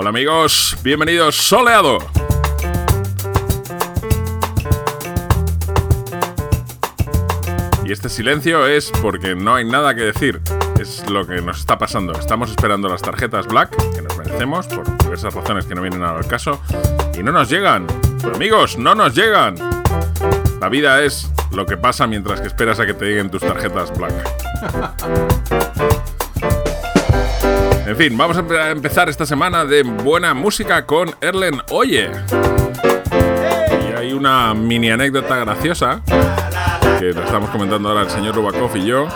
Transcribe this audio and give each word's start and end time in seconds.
Hola 0.00 0.10
amigos, 0.10 0.76
bienvenidos 0.84 1.34
Soleado. 1.34 1.98
Y 7.84 7.90
este 7.90 8.08
silencio 8.08 8.64
es 8.68 8.92
porque 9.02 9.34
no 9.34 9.56
hay 9.56 9.64
nada 9.64 9.96
que 9.96 10.02
decir. 10.02 10.40
Es 10.78 11.10
lo 11.10 11.26
que 11.26 11.42
nos 11.42 11.58
está 11.58 11.78
pasando. 11.78 12.12
Estamos 12.12 12.50
esperando 12.50 12.88
las 12.88 13.02
tarjetas 13.02 13.48
Black, 13.48 13.74
que 13.92 14.00
nos 14.00 14.16
merecemos, 14.16 14.68
por 14.68 14.86
diversas 14.98 15.34
razones 15.34 15.66
que 15.66 15.74
no 15.74 15.82
vienen 15.82 16.04
al 16.04 16.24
caso, 16.28 16.62
y 17.18 17.24
no 17.24 17.32
nos 17.32 17.50
llegan. 17.50 17.88
Pero 18.22 18.36
amigos, 18.36 18.78
no 18.78 18.94
nos 18.94 19.16
llegan. 19.16 19.56
La 20.60 20.68
vida 20.68 21.02
es 21.02 21.28
lo 21.50 21.66
que 21.66 21.76
pasa 21.76 22.06
mientras 22.06 22.40
que 22.40 22.46
esperas 22.46 22.78
a 22.78 22.86
que 22.86 22.94
te 22.94 23.04
lleguen 23.04 23.32
tus 23.32 23.42
tarjetas 23.42 23.92
Black. 23.98 24.14
En 27.88 27.96
fin, 27.96 28.18
vamos 28.18 28.36
a 28.36 28.70
empezar 28.70 29.08
esta 29.08 29.24
semana 29.24 29.64
de 29.64 29.82
buena 29.82 30.34
música 30.34 30.84
con 30.84 31.10
Erlen 31.22 31.62
Oye. 31.70 32.10
Y 33.80 33.96
hay 33.96 34.12
una 34.12 34.52
mini 34.52 34.90
anécdota 34.90 35.36
graciosa 35.38 36.02
que 36.98 37.14
lo 37.14 37.22
estamos 37.22 37.48
comentando 37.48 37.88
ahora 37.88 38.02
el 38.02 38.10
señor 38.10 38.34
Rubakov 38.34 38.76
y 38.76 38.84
yo. 38.84 39.08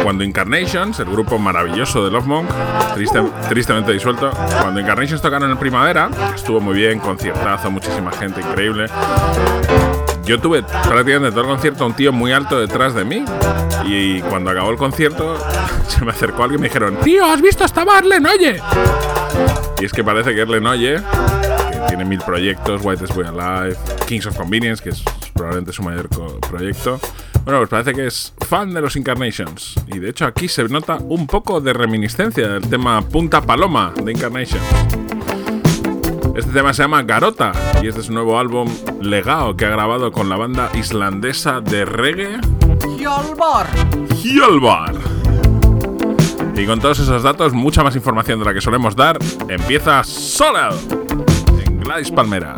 Cuando 0.00 0.22
Incarnations, 0.22 1.00
el 1.00 1.06
grupo 1.06 1.40
maravilloso 1.40 2.04
de 2.04 2.12
Love 2.12 2.26
Monk, 2.26 2.48
tristemente 3.48 3.90
disuelto, 3.90 4.30
cuando 4.62 4.78
Incarnations 4.78 5.20
tocaron 5.20 5.50
en 5.50 5.56
primavera, 5.56 6.08
estuvo 6.32 6.60
muy 6.60 6.76
bien, 6.76 7.00
conciertazo, 7.00 7.68
muchísima 7.68 8.12
gente, 8.12 8.42
increíble 8.42 8.86
yo 10.24 10.40
tuve 10.40 10.62
prácticamente 10.62 11.30
todo 11.30 11.40
el 11.42 11.46
concierto 11.46 11.86
un 11.86 11.94
tío 11.94 12.12
muy 12.12 12.32
alto 12.32 12.58
detrás 12.58 12.94
de 12.94 13.04
mí. 13.04 13.24
Y 13.84 14.20
cuando 14.22 14.50
acabó 14.50 14.70
el 14.70 14.76
concierto, 14.76 15.36
se 15.88 16.04
me 16.04 16.12
acercó 16.12 16.42
alguien 16.42 16.60
y 16.60 16.62
me 16.62 16.68
dijeron: 16.68 16.96
Tío, 17.02 17.24
¿has 17.26 17.40
visto 17.40 17.64
esta 17.64 17.82
Erlen 17.82 18.26
Oye? 18.26 18.60
Y 19.80 19.84
es 19.84 19.92
que 19.92 20.04
parece 20.04 20.34
que 20.34 20.42
Erlen 20.42 20.66
Oye, 20.66 20.96
que 21.72 21.78
tiene 21.88 22.04
mil 22.04 22.20
proyectos: 22.20 22.80
White 22.84 23.06
Boy 23.14 23.26
Alive, 23.26 23.76
Kings 24.06 24.26
of 24.26 24.36
Convenience, 24.36 24.82
que 24.82 24.90
es 24.90 25.02
probablemente 25.34 25.72
su 25.72 25.82
mayor 25.82 26.08
proyecto. 26.40 27.00
Bueno, 27.44 27.60
pues 27.60 27.70
parece 27.70 27.94
que 27.94 28.06
es 28.06 28.34
fan 28.46 28.74
de 28.74 28.80
los 28.80 28.96
Incarnations. 28.96 29.74
Y 29.86 29.98
de 29.98 30.10
hecho, 30.10 30.26
aquí 30.26 30.46
se 30.48 30.64
nota 30.64 30.96
un 30.96 31.26
poco 31.26 31.60
de 31.60 31.72
reminiscencia 31.72 32.46
del 32.48 32.68
tema 32.68 33.00
Punta 33.02 33.40
Paloma 33.40 33.94
de 34.02 34.12
Incarnations. 34.12 34.62
Este 36.40 36.52
tema 36.52 36.72
se 36.72 36.82
llama 36.82 37.02
Garota 37.02 37.52
y 37.82 37.88
este 37.88 38.00
es 38.00 38.06
su 38.06 38.14
nuevo 38.14 38.38
álbum 38.38 38.66
Legao 39.02 39.54
que 39.58 39.66
ha 39.66 39.68
grabado 39.68 40.10
con 40.10 40.30
la 40.30 40.36
banda 40.36 40.70
islandesa 40.72 41.60
de 41.60 41.84
reggae 41.84 42.40
Hjolvar. 42.98 43.66
Hjolvar. 44.16 44.94
Y 46.56 46.64
con 46.64 46.80
todos 46.80 46.98
esos 46.98 47.22
datos, 47.22 47.52
mucha 47.52 47.84
más 47.84 47.94
información 47.94 48.38
de 48.38 48.46
la 48.46 48.54
que 48.54 48.62
solemos 48.62 48.96
dar, 48.96 49.18
empieza 49.48 50.02
Solid 50.02 50.72
en 51.66 51.80
Gladys 51.80 52.10
Palmera. 52.10 52.56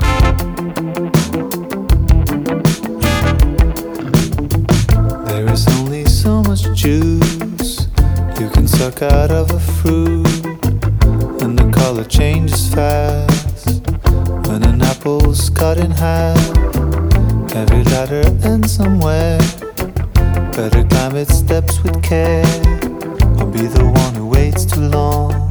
There 5.27 5.53
is 5.53 5.67
only 5.81 6.07
so 6.07 6.41
much 6.45 6.73
juice 6.73 7.89
you 8.39 8.49
can 8.51 8.69
suck 8.69 9.03
out 9.03 9.33
of 9.33 9.51
a 9.51 9.59
fruit, 9.59 10.47
and 11.43 11.59
the 11.59 11.69
color 11.73 12.05
changes 12.05 12.73
fast. 12.73 13.42
When 14.53 14.65
an 14.65 14.83
apple's 14.83 15.49
cut 15.49 15.79
in 15.79 15.91
half, 15.91 16.37
every 17.57 17.85
ladder 17.85 18.23
ends 18.45 18.73
somewhere. 18.73 19.39
Better 20.53 20.85
climb 20.91 21.17
its 21.17 21.39
steps 21.39 21.83
with 21.83 22.03
care, 22.03 22.45
or 23.41 23.47
be 23.47 23.63
the 23.63 23.91
one 23.95 24.15
who 24.15 24.27
waits 24.27 24.67
too 24.67 24.83
long. 24.83 25.49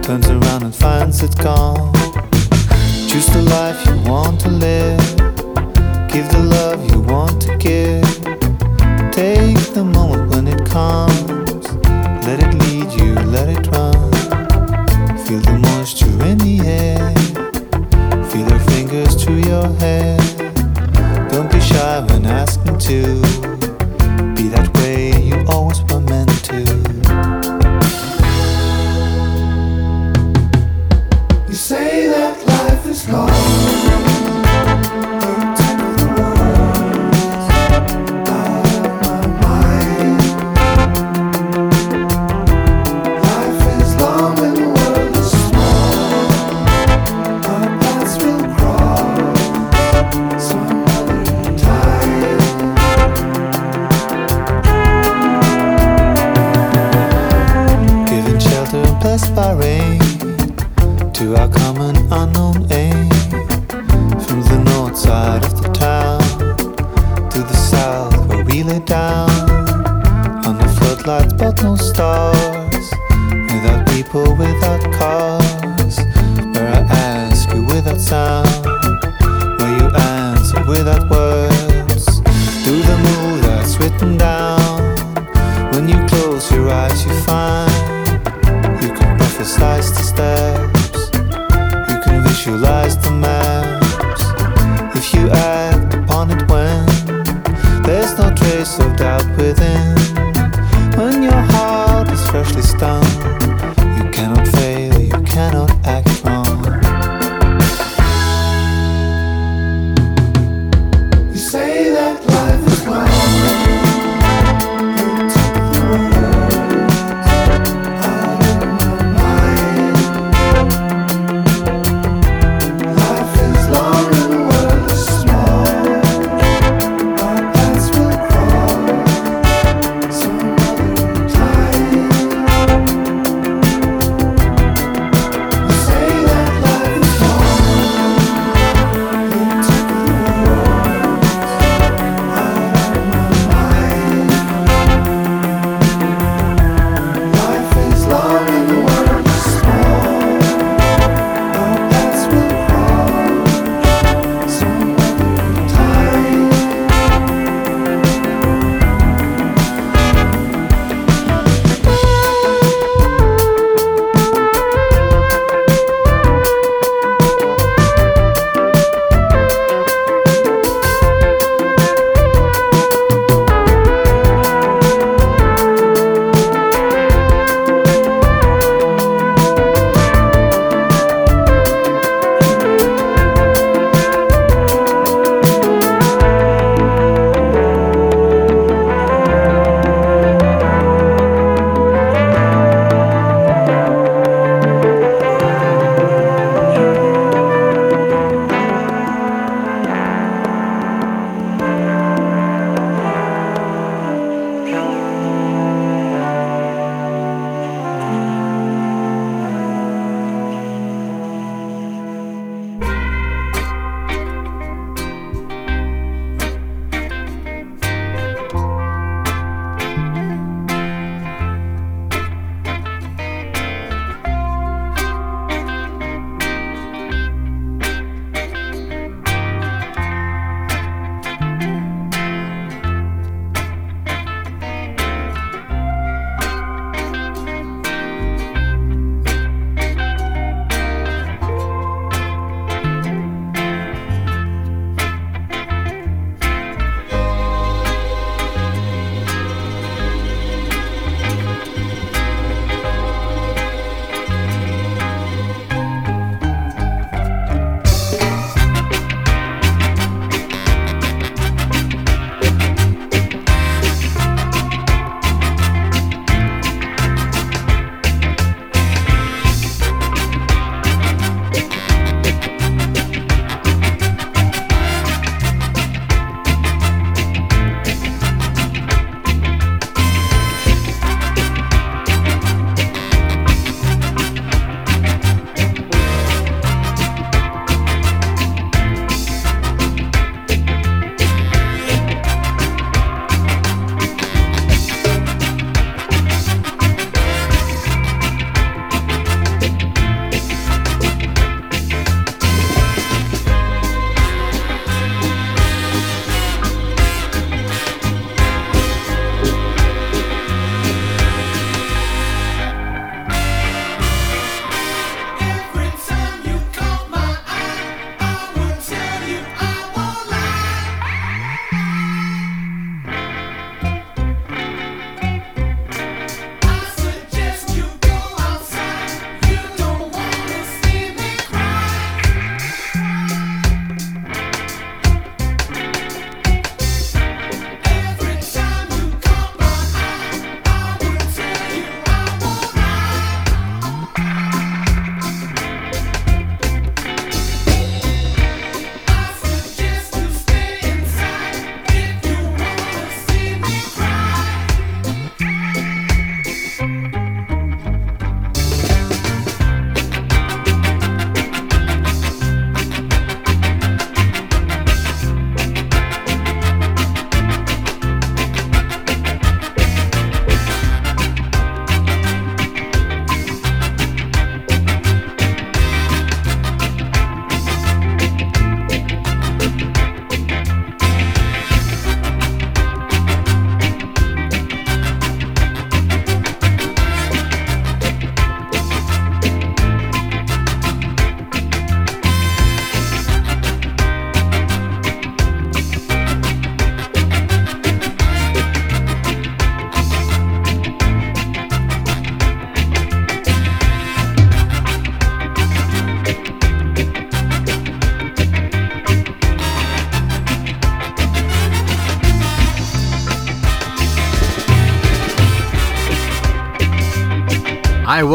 Turns 0.00 0.26
around 0.30 0.62
and 0.62 0.74
finds 0.74 1.22
it 1.22 1.36
gone. 1.36 1.92
Choose 3.10 3.26
the 3.26 3.42
life 3.42 3.84
you 3.84 4.10
want 4.10 4.40
to 4.40 4.48
live. 4.48 5.16
Give 6.08 6.26
the 6.30 6.44
love 6.48 6.90
you 6.90 7.00
want 7.02 7.42
to 7.42 7.54
give. 7.58 8.08
Take 9.12 9.74
the 9.74 9.84
moment 9.84 10.30
when 10.30 10.48
it 10.48 10.64
comes. 10.66 11.66
Let 12.26 12.40
it 12.40 12.54
lead 12.54 12.90
you, 12.98 13.12
let 13.28 13.50
it 13.50 13.66
run. 13.66 14.12
Feel 15.26 15.40
the 15.40 15.58
moisture 15.58 16.24
in 16.24 16.38
the 16.38 16.60
air 16.64 17.31
fingers 18.40 19.14
to 19.24 19.32
your 19.46 19.68
hair. 19.74 20.16
Don't 21.28 21.50
be 21.52 21.60
shy 21.60 22.00
when 22.08 22.24
asking 22.24 22.78
to 22.78 23.51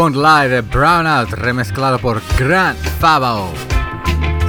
I 0.08 0.10
Won't 0.10 0.16
Lie 0.16 0.48
de 0.48 0.62
Brownout, 0.62 1.32
remezclado 1.32 2.00
por 2.00 2.22
Grant 2.38 2.80
Fabo. 3.00 3.52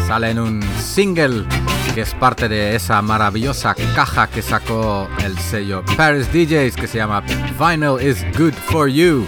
Sale 0.07 0.31
en 0.31 0.39
un 0.39 0.63
single 0.79 1.45
que 1.95 2.03
es 2.03 2.15
parte 2.15 2.49
de 2.49 2.77
esa 2.77 3.03
maravillosa 3.03 3.75
caja 3.97 4.29
que 4.29 4.41
sacó 4.41 5.09
el 5.25 5.37
sello 5.37 5.83
Paris 5.97 6.31
DJs 6.33 6.77
que 6.77 6.87
se 6.87 6.99
llama 6.99 7.23
Vinyl 7.59 8.01
is 8.01 8.25
Good 8.39 8.53
for 8.53 8.89
You. 8.89 9.27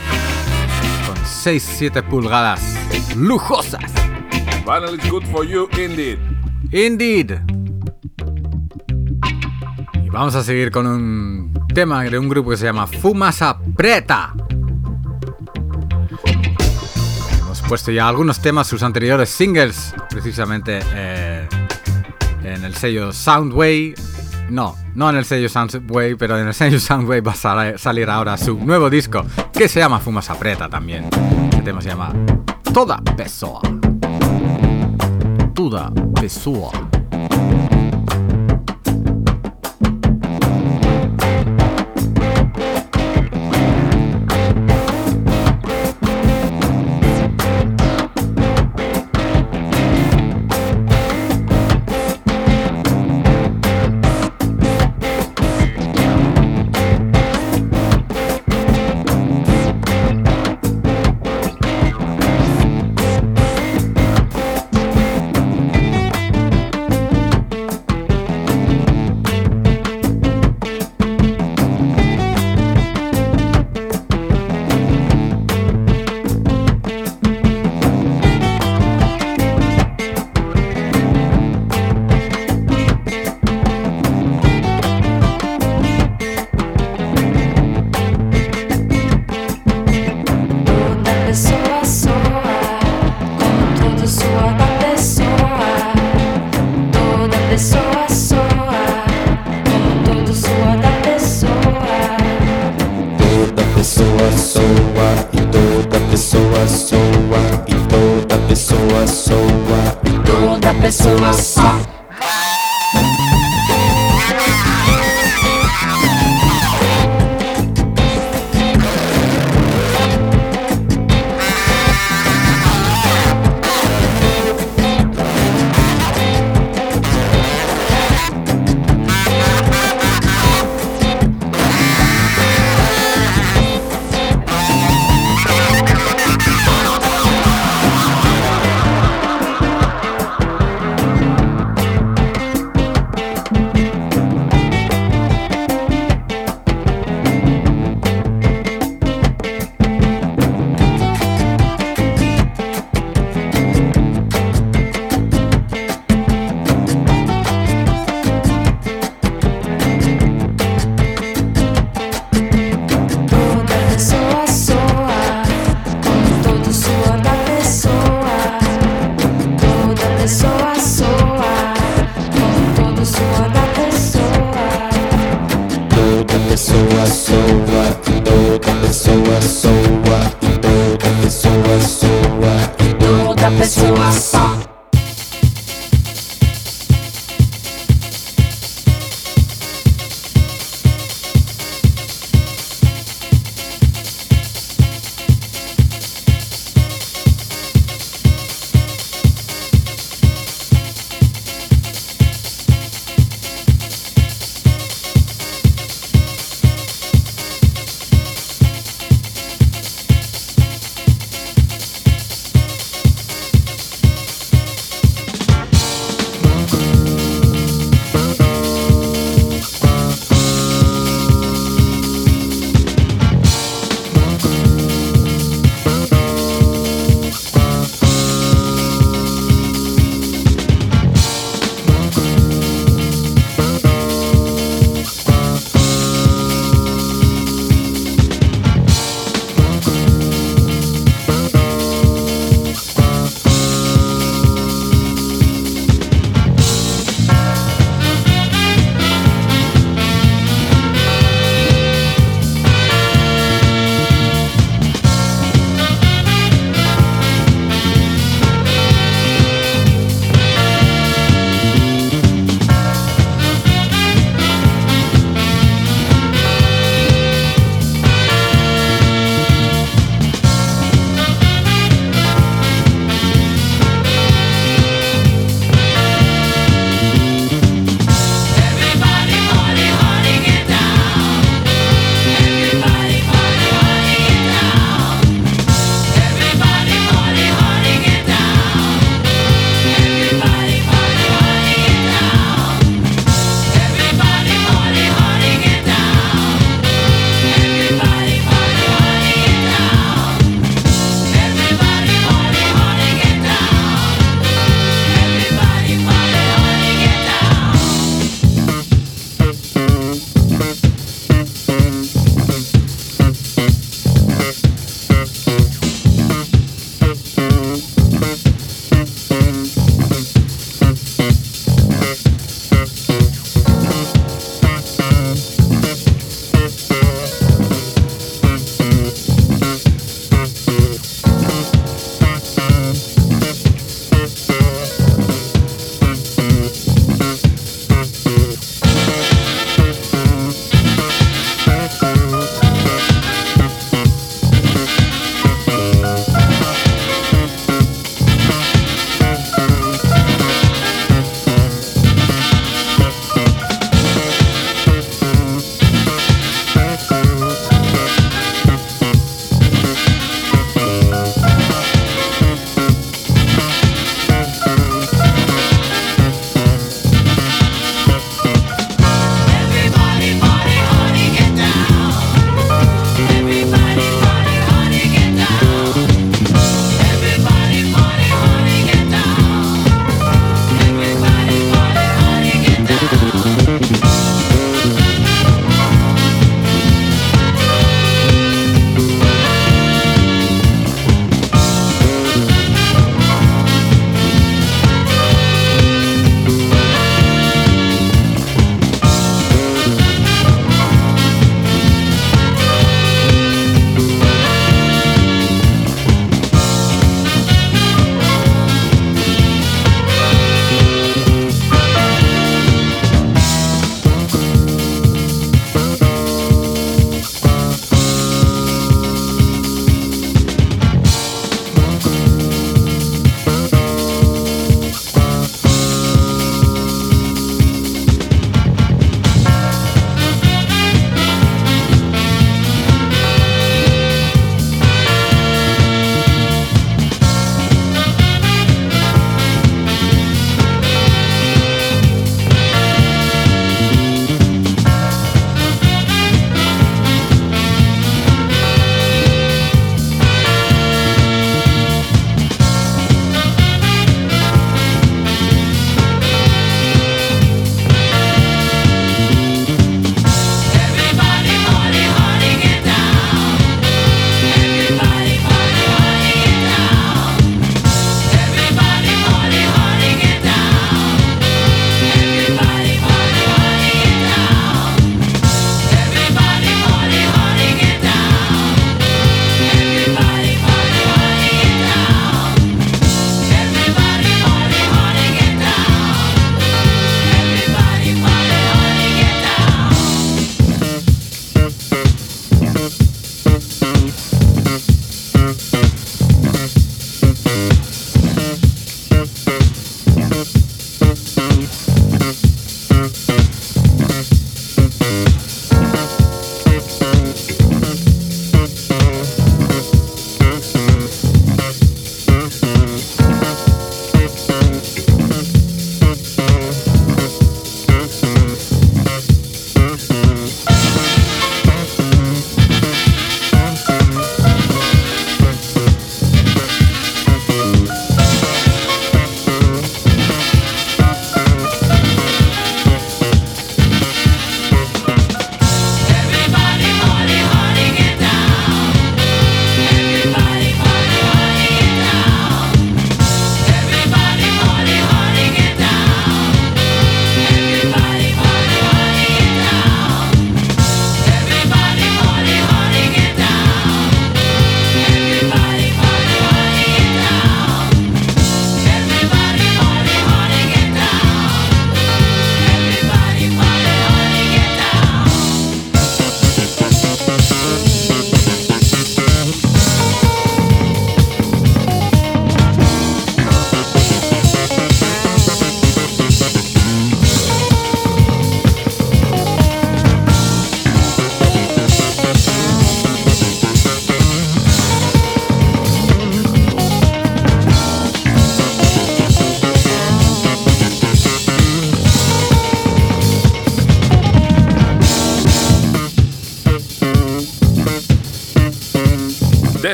Con 1.04 1.16
6-7 1.16 2.00
pulgadas 2.04 2.76
lujosas. 3.16 3.90
Vinyl 4.64 5.00
is 5.00 5.10
good 5.10 5.24
for 5.32 5.44
you, 5.44 5.68
indeed. 5.76 6.18
Indeed. 6.70 7.40
Y 10.04 10.08
vamos 10.10 10.36
a 10.36 10.44
seguir 10.44 10.70
con 10.70 10.86
un 10.86 11.52
tema 11.74 12.04
de 12.04 12.16
un 12.16 12.28
grupo 12.28 12.50
que 12.50 12.56
se 12.56 12.66
llama 12.66 12.86
Fumasa 12.86 13.58
Preta. 13.74 14.32
Puesto 17.70 17.92
ya 17.92 18.08
algunos 18.08 18.40
temas, 18.40 18.66
sus 18.66 18.82
anteriores 18.82 19.28
singles, 19.28 19.94
precisamente 20.08 20.80
eh, 20.92 21.48
en 22.42 22.64
el 22.64 22.74
sello 22.74 23.12
Soundway. 23.12 23.94
No, 24.48 24.74
no 24.96 25.08
en 25.08 25.14
el 25.14 25.24
sello 25.24 25.48
Soundway, 25.48 26.16
pero 26.16 26.36
en 26.36 26.48
el 26.48 26.52
sello 26.54 26.80
Soundway 26.80 27.20
va 27.20 27.30
a 27.30 27.78
salir 27.78 28.10
ahora 28.10 28.36
su 28.36 28.58
nuevo 28.58 28.90
disco, 28.90 29.24
que 29.52 29.68
se 29.68 29.78
llama 29.78 30.00
Fumasa 30.00 30.36
Preta 30.36 30.68
también. 30.68 31.08
El 31.56 31.62
tema 31.62 31.80
se 31.80 31.90
llama 31.90 32.12
Toda 32.74 32.96
Pessoa. 33.16 33.60
Toda 35.54 35.92
Pessoa. 36.20 36.72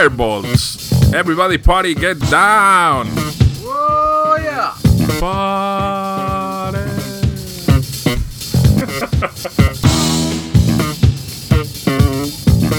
Fireballs. 0.00 1.12
Everybody 1.12 1.58
party, 1.58 1.94
get 1.94 2.18
down. 2.30 3.06
Oh, 3.62 4.34
yeah. 4.40 4.72
Party. 5.20 6.78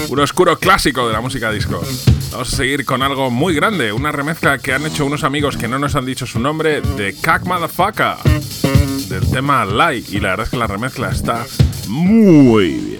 Un 0.08 0.18
oscuro 0.18 0.58
clásico 0.58 1.06
de 1.06 1.12
la 1.12 1.20
música 1.20 1.52
disco. 1.52 1.80
Vamos 2.32 2.52
a 2.52 2.56
seguir 2.56 2.84
con 2.84 3.02
algo 3.02 3.30
muy 3.30 3.54
grande, 3.54 3.92
una 3.92 4.10
remezcla 4.10 4.58
que 4.58 4.72
han 4.72 4.84
hecho 4.84 5.06
unos 5.06 5.22
amigos 5.22 5.56
que 5.56 5.68
no 5.68 5.78
nos 5.78 5.94
han 5.94 6.04
dicho 6.04 6.26
su 6.26 6.40
nombre 6.40 6.80
de 6.80 7.14
Cack 7.14 7.44
Motherfucker 7.44 8.16
del 9.08 9.30
tema 9.30 9.64
Lie 9.64 10.04
y 10.10 10.18
la 10.18 10.30
verdad 10.30 10.46
es 10.46 10.50
que 10.50 10.56
la 10.56 10.66
remezcla 10.66 11.10
está 11.10 11.46
muy 11.86 12.70
bien. 12.70 12.91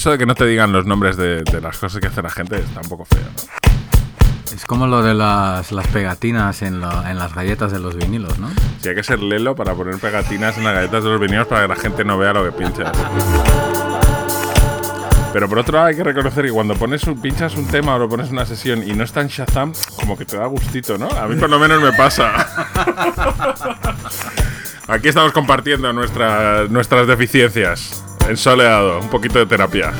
Eso 0.00 0.10
de 0.12 0.16
que 0.16 0.24
no 0.24 0.34
te 0.34 0.46
digan 0.46 0.72
los 0.72 0.86
nombres 0.86 1.18
de, 1.18 1.42
de 1.42 1.60
las 1.60 1.76
cosas 1.76 2.00
que 2.00 2.06
hace 2.06 2.22
la 2.22 2.30
gente 2.30 2.56
está 2.56 2.80
un 2.80 2.88
poco 2.88 3.04
feo, 3.04 3.20
¿no? 3.20 4.54
Es 4.56 4.64
como 4.64 4.86
lo 4.86 5.02
de 5.02 5.12
las, 5.12 5.72
las 5.72 5.86
pegatinas 5.88 6.62
en, 6.62 6.80
lo- 6.80 7.06
en 7.06 7.18
las 7.18 7.34
galletas 7.34 7.70
de 7.70 7.80
los 7.80 7.96
vinilos, 7.96 8.38
¿no? 8.38 8.48
Si 8.80 8.88
hay 8.88 8.94
que 8.94 9.02
ser 9.02 9.18
lelo 9.20 9.54
para 9.54 9.74
poner 9.74 9.96
pegatinas 9.98 10.56
en 10.56 10.64
las 10.64 10.72
galletas 10.72 11.04
de 11.04 11.10
los 11.10 11.20
vinilos 11.20 11.46
para 11.48 11.62
que 11.62 11.68
la 11.68 11.76
gente 11.76 12.02
no 12.06 12.16
vea 12.16 12.32
lo 12.32 12.42
que 12.46 12.52
pinchas. 12.52 12.96
Pero 15.34 15.50
por 15.50 15.58
otro 15.58 15.74
lado 15.76 15.88
hay 15.88 15.96
que 15.96 16.02
reconocer 16.02 16.46
que 16.46 16.50
cuando 16.50 16.74
pones 16.76 17.04
un, 17.04 17.20
pinchas 17.20 17.54
un 17.56 17.66
tema 17.66 17.94
o 17.94 17.98
lo 17.98 18.08
pones 18.08 18.28
en 18.28 18.32
una 18.32 18.46
sesión 18.46 18.82
y 18.82 18.94
no 18.94 19.04
está 19.04 19.20
en 19.20 19.28
Shazam, 19.28 19.74
como 19.96 20.16
que 20.16 20.24
te 20.24 20.38
da 20.38 20.46
gustito, 20.46 20.96
¿no? 20.96 21.08
A 21.10 21.28
mí 21.28 21.36
por 21.36 21.50
lo 21.50 21.58
menos 21.58 21.82
me 21.82 21.92
pasa. 21.92 22.32
Aquí 24.88 25.08
estamos 25.08 25.32
compartiendo 25.32 25.92
nuestra- 25.92 26.64
nuestras 26.70 27.06
deficiencias. 27.06 28.02
En 28.28 28.36
soleado, 28.36 29.00
un 29.00 29.08
poquito 29.08 29.38
de 29.38 29.46
terapia. 29.46 29.92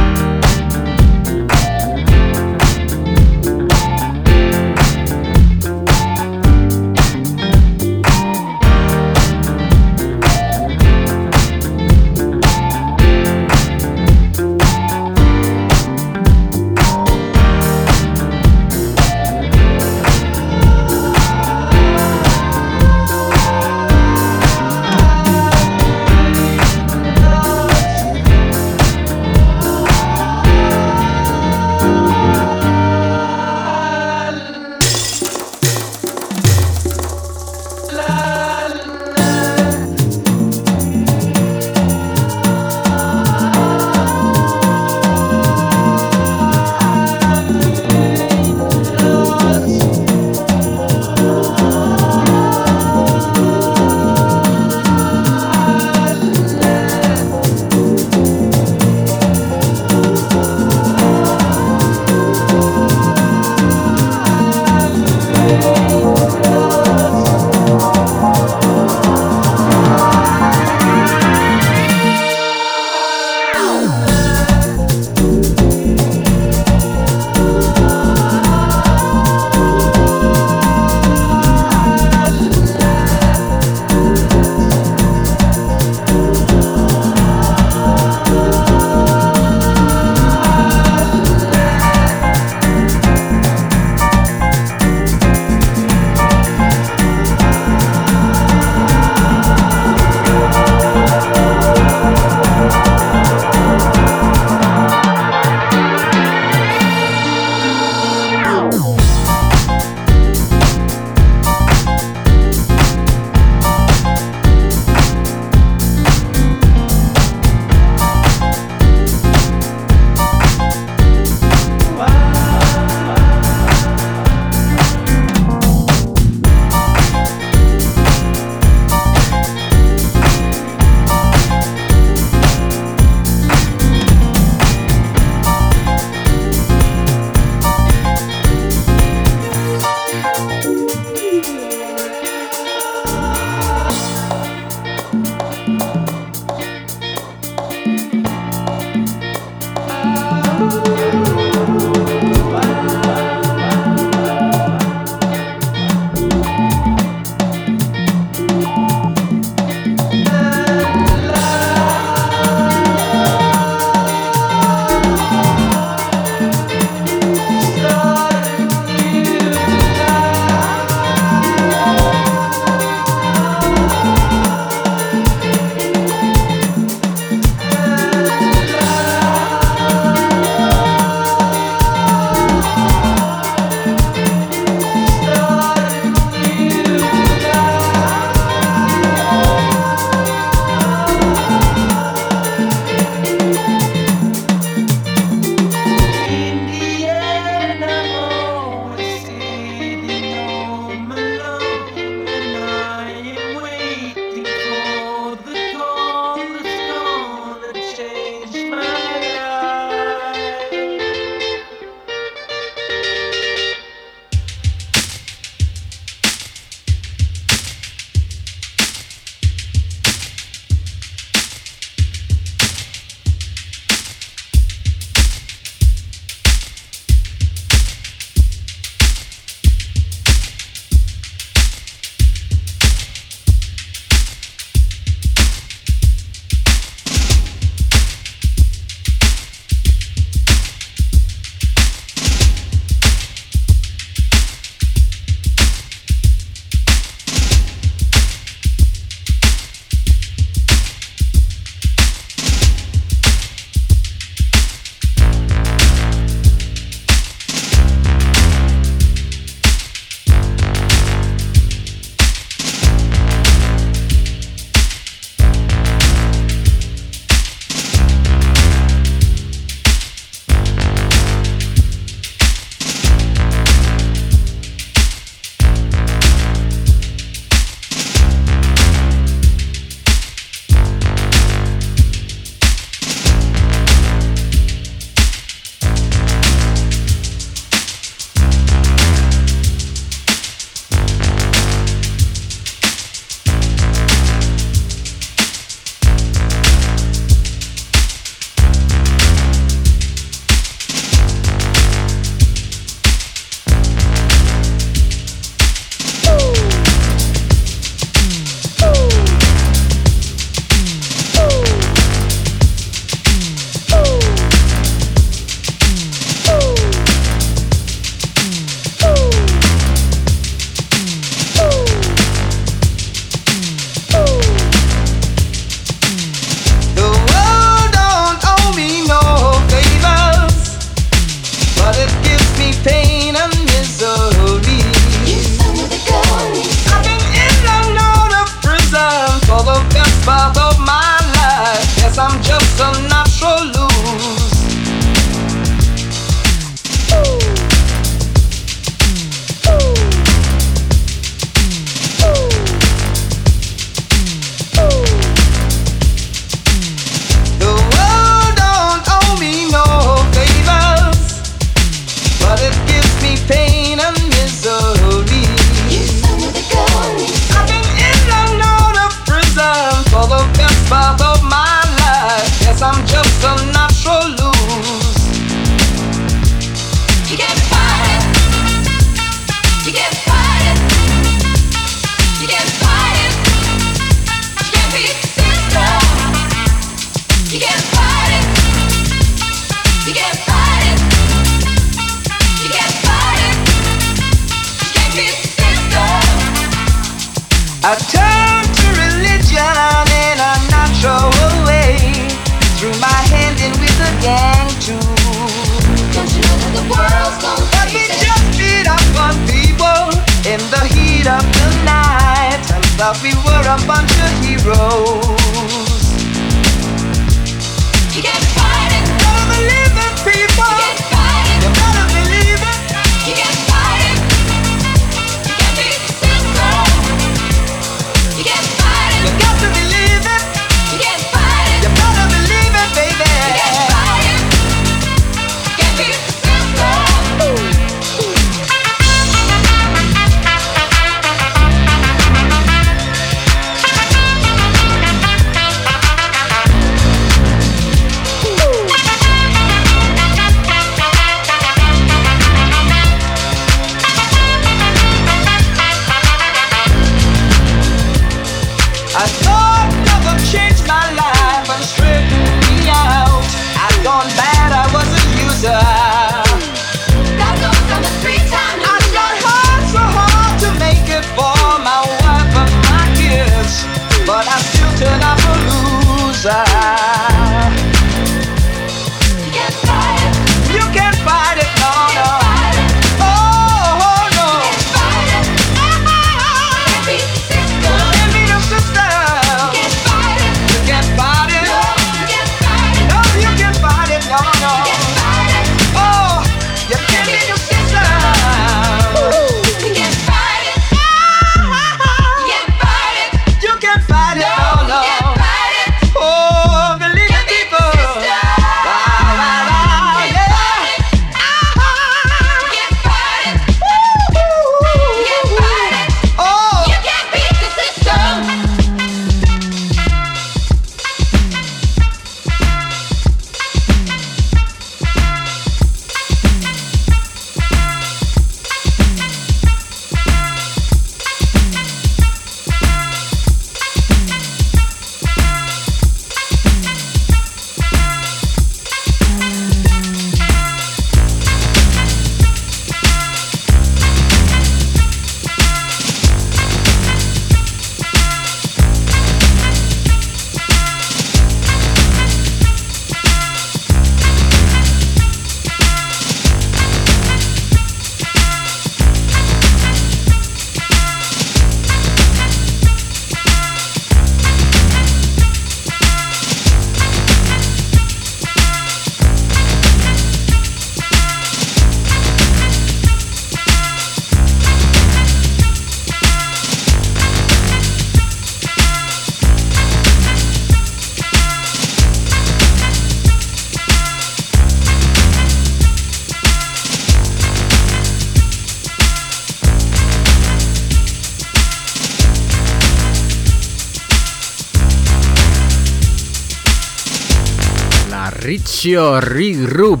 Shio 598.80 599.20
Rub 599.20 600.00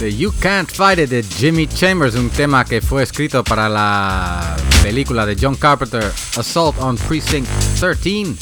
de 0.00 0.16
You 0.16 0.32
Can't 0.40 0.70
Fight 0.72 0.98
It 0.98 1.10
de 1.10 1.22
Jimmy 1.22 1.66
Chambers, 1.66 2.14
un 2.14 2.30
tema 2.30 2.64
que 2.64 2.80
fue 2.80 3.02
escrito 3.02 3.44
para 3.44 3.68
la 3.68 4.56
película 4.82 5.26
de 5.26 5.36
John 5.38 5.56
Carpenter 5.56 6.10
Assault 6.38 6.78
on 6.78 6.96
Precinct 6.96 7.46
13, 7.78 8.34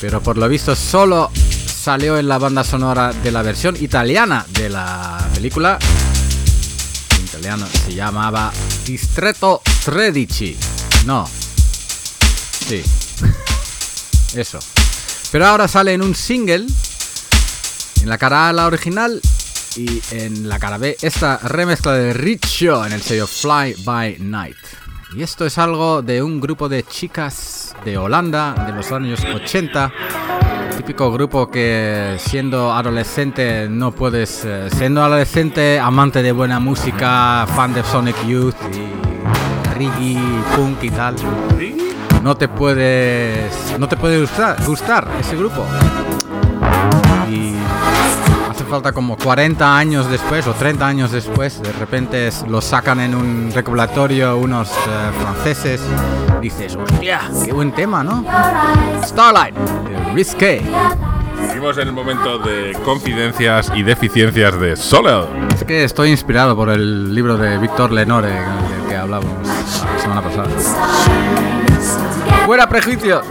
pero 0.00 0.22
por 0.22 0.38
lo 0.38 0.48
visto 0.48 0.74
solo 0.74 1.30
salió 1.66 2.16
en 2.16 2.26
la 2.26 2.38
banda 2.38 2.64
sonora 2.64 3.12
de 3.12 3.30
la 3.30 3.42
versión 3.42 3.76
italiana 3.78 4.46
de 4.48 4.70
la 4.70 5.28
película. 5.34 5.78
En 7.18 7.24
italiano 7.26 7.66
se 7.84 7.94
llamaba 7.94 8.50
Distretto 8.86 9.60
13. 9.84 10.56
No. 11.04 11.28
Sí. 12.66 12.82
Eso. 14.34 14.58
Pero 15.30 15.46
ahora 15.46 15.68
sale 15.68 15.92
en 15.92 16.00
un 16.00 16.14
single 16.14 16.66
en 18.02 18.08
la 18.08 18.18
cara 18.18 18.48
A 18.48 18.52
la 18.52 18.66
original 18.66 19.20
y 19.76 20.00
en 20.10 20.48
la 20.48 20.58
cara 20.58 20.78
B 20.78 20.96
esta 21.02 21.38
remezcla 21.38 21.92
de 21.92 22.12
Richo 22.12 22.84
en 22.84 22.92
el 22.92 23.02
sello 23.02 23.26
Fly 23.26 23.76
by 23.84 24.16
Night. 24.20 24.56
Y 25.14 25.22
esto 25.22 25.44
es 25.44 25.58
algo 25.58 26.02
de 26.02 26.22
un 26.22 26.40
grupo 26.40 26.68
de 26.68 26.84
chicas 26.84 27.74
de 27.84 27.98
Holanda 27.98 28.54
de 28.66 28.72
los 28.72 28.90
años 28.92 29.24
80. 29.24 29.92
Típico 30.76 31.12
grupo 31.12 31.50
que 31.50 32.16
siendo 32.18 32.72
adolescente 32.72 33.68
no 33.68 33.92
puedes, 33.92 34.44
eh, 34.44 34.68
siendo 34.70 35.02
adolescente, 35.02 35.78
amante 35.78 36.22
de 36.22 36.32
buena 36.32 36.58
música, 36.58 37.46
fan 37.54 37.74
de 37.74 37.82
Sonic 37.82 38.24
Youth 38.26 38.54
y 38.72 39.74
reggae, 39.74 40.18
punk 40.56 40.84
y 40.84 40.90
tal, 40.90 41.16
no 42.22 42.36
te 42.36 42.48
puedes, 42.48 43.78
no 43.78 43.88
te 43.88 43.96
puede 43.96 44.20
gustar, 44.20 44.64
gustar 44.64 45.08
ese 45.20 45.36
grupo. 45.36 45.66
Falta 48.70 48.92
como 48.92 49.16
40 49.16 49.76
años 49.76 50.08
después 50.08 50.46
o 50.46 50.52
30 50.52 50.86
años 50.86 51.10
después, 51.10 51.60
de 51.60 51.72
repente 51.72 52.28
es- 52.28 52.46
lo 52.46 52.60
sacan 52.60 53.00
en 53.00 53.16
un 53.16 53.50
recopilatorio 53.52 54.38
unos 54.38 54.70
eh, 54.70 54.74
franceses. 55.20 55.80
Dices, 56.40 56.76
hostia, 56.76 57.20
qué 57.44 57.52
buen 57.52 57.72
tema, 57.72 58.04
¿no? 58.04 58.24
Starlight, 59.02 59.56
de 59.56 60.12
Risque. 60.14 60.62
Seguimos 61.48 61.76
en 61.78 61.88
el 61.88 61.92
momento 61.92 62.38
de 62.38 62.72
confidencias 62.84 63.72
y 63.74 63.82
deficiencias 63.82 64.58
de 64.60 64.76
Soledad. 64.76 65.26
Es 65.52 65.64
que 65.64 65.82
estoy 65.82 66.10
inspirado 66.10 66.54
por 66.54 66.70
el 66.70 67.12
libro 67.12 67.36
de 67.36 67.58
Víctor 67.58 67.90
Lenore 67.90 68.28
del 68.30 68.88
que 68.88 68.96
hablábamos 68.96 69.32
la 69.48 69.98
semana 70.00 70.22
pasada. 70.22 70.48
¡Fuera 72.46 72.68
prejuicios! 72.68 73.24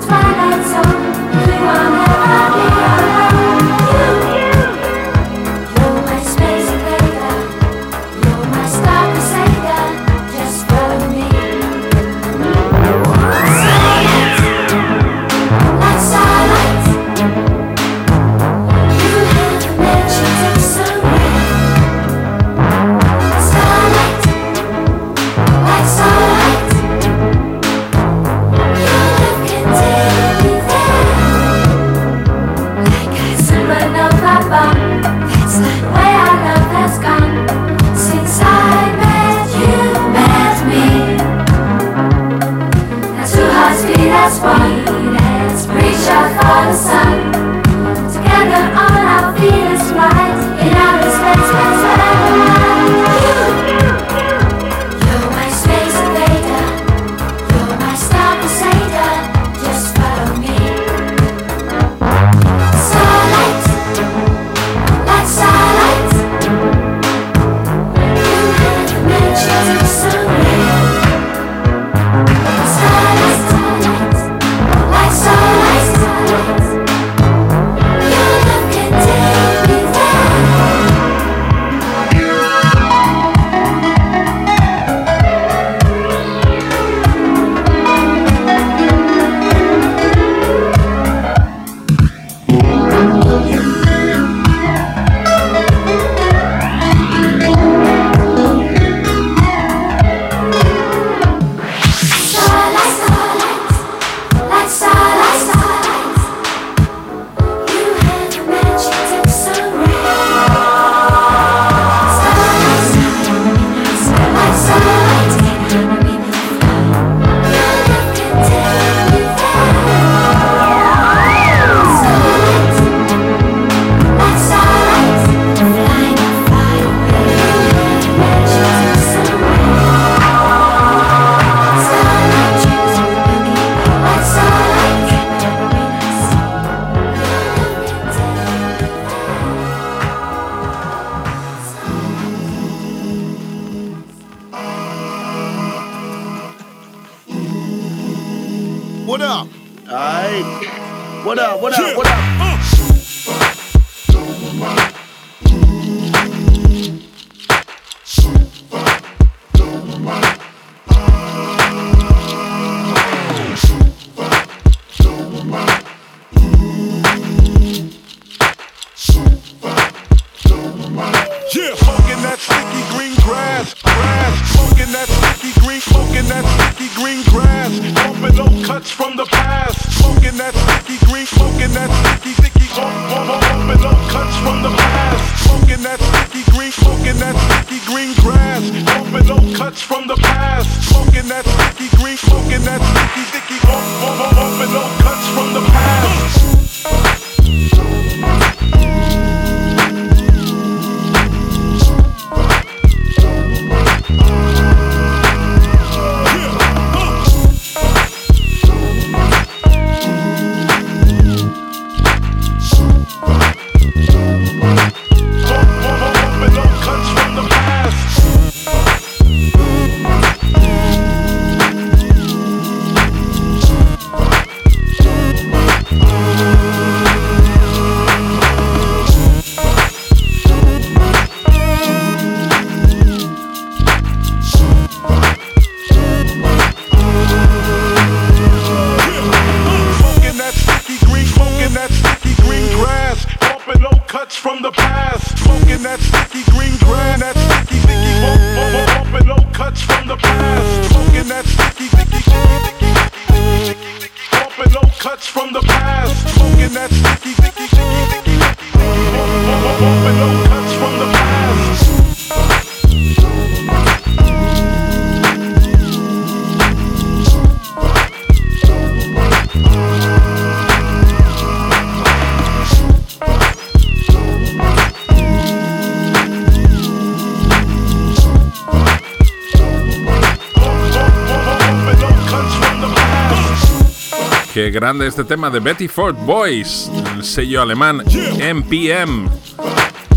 Grande 284.71 285.07
este 285.07 285.23
tema 285.23 285.49
de 285.49 285.59
Betty 285.59 285.87
Ford 285.87 286.15
Boys, 286.15 286.91
el 287.15 287.23
sello 287.23 287.61
alemán 287.61 288.03
MPM. 288.05 289.29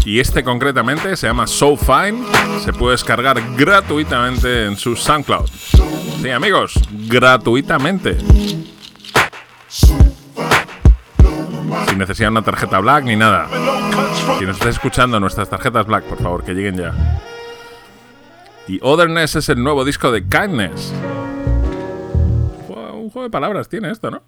Y 0.04 0.18
este 0.18 0.42
concretamente 0.42 1.16
se 1.16 1.28
llama 1.28 1.46
So 1.46 1.76
Fine. 1.76 2.24
Se 2.64 2.72
puede 2.72 2.92
descargar 2.92 3.40
gratuitamente 3.56 4.66
en 4.66 4.76
su 4.76 4.96
SoundCloud. 4.96 5.48
Sí, 6.20 6.30
amigos, 6.30 6.74
gratuitamente. 7.08 8.16
Sin 9.68 9.98
necesidad 11.98 12.28
de 12.28 12.32
una 12.32 12.42
tarjeta 12.42 12.80
black 12.80 13.04
ni 13.04 13.16
nada. 13.16 13.48
Si 14.38 14.44
nos 14.44 14.56
estáis 14.56 14.76
escuchando 14.76 15.20
nuestras 15.20 15.48
tarjetas 15.48 15.86
black, 15.86 16.04
por 16.04 16.18
favor, 16.18 16.44
que 16.44 16.52
lleguen 16.52 16.76
ya. 16.76 17.20
Y 18.66 18.78
Otherness 18.82 19.36
es 19.36 19.48
el 19.48 19.62
nuevo 19.62 19.84
disco 19.84 20.10
de 20.10 20.22
Kindness. 20.22 20.92
Un 22.68 23.10
juego 23.10 23.24
de 23.24 23.30
palabras 23.30 23.68
tiene 23.68 23.90
esto, 23.90 24.10
¿no? 24.10 24.21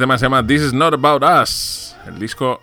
Tema 0.00 0.16
se 0.16 0.24
llama 0.24 0.42
This 0.42 0.62
is 0.62 0.72
not 0.72 0.94
about 0.94 1.22
us. 1.22 1.94
El 2.06 2.18
disco 2.18 2.62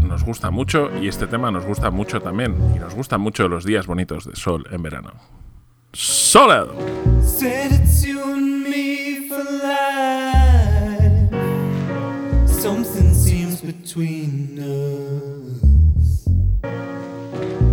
nos 0.00 0.22
gusta 0.22 0.52
mucho 0.52 0.92
y 1.02 1.08
este 1.08 1.26
tema 1.26 1.50
nos 1.50 1.64
gusta 1.66 1.90
mucho 1.90 2.20
también. 2.20 2.54
Y 2.76 2.78
nos 2.78 2.94
gustan 2.94 3.20
mucho 3.20 3.48
los 3.48 3.64
días 3.64 3.88
bonitos 3.88 4.24
de 4.24 4.36
sol 4.36 4.64
en 4.70 4.80
verano. 4.84 5.10
Life. 9.64 9.88
Something 12.46 13.12
seems 13.12 13.60
between 13.60 14.60
us. 14.60 16.28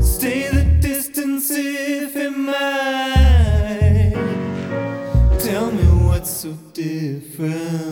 Stay 0.04 0.50
the 0.50 0.64
distance 0.82 1.52
if 1.52 2.16
it 2.16 2.36
might. 2.36 4.16
Tell 5.38 5.70
me 5.72 5.84
what's 6.08 6.32
so 6.32 6.54
different. 6.74 7.85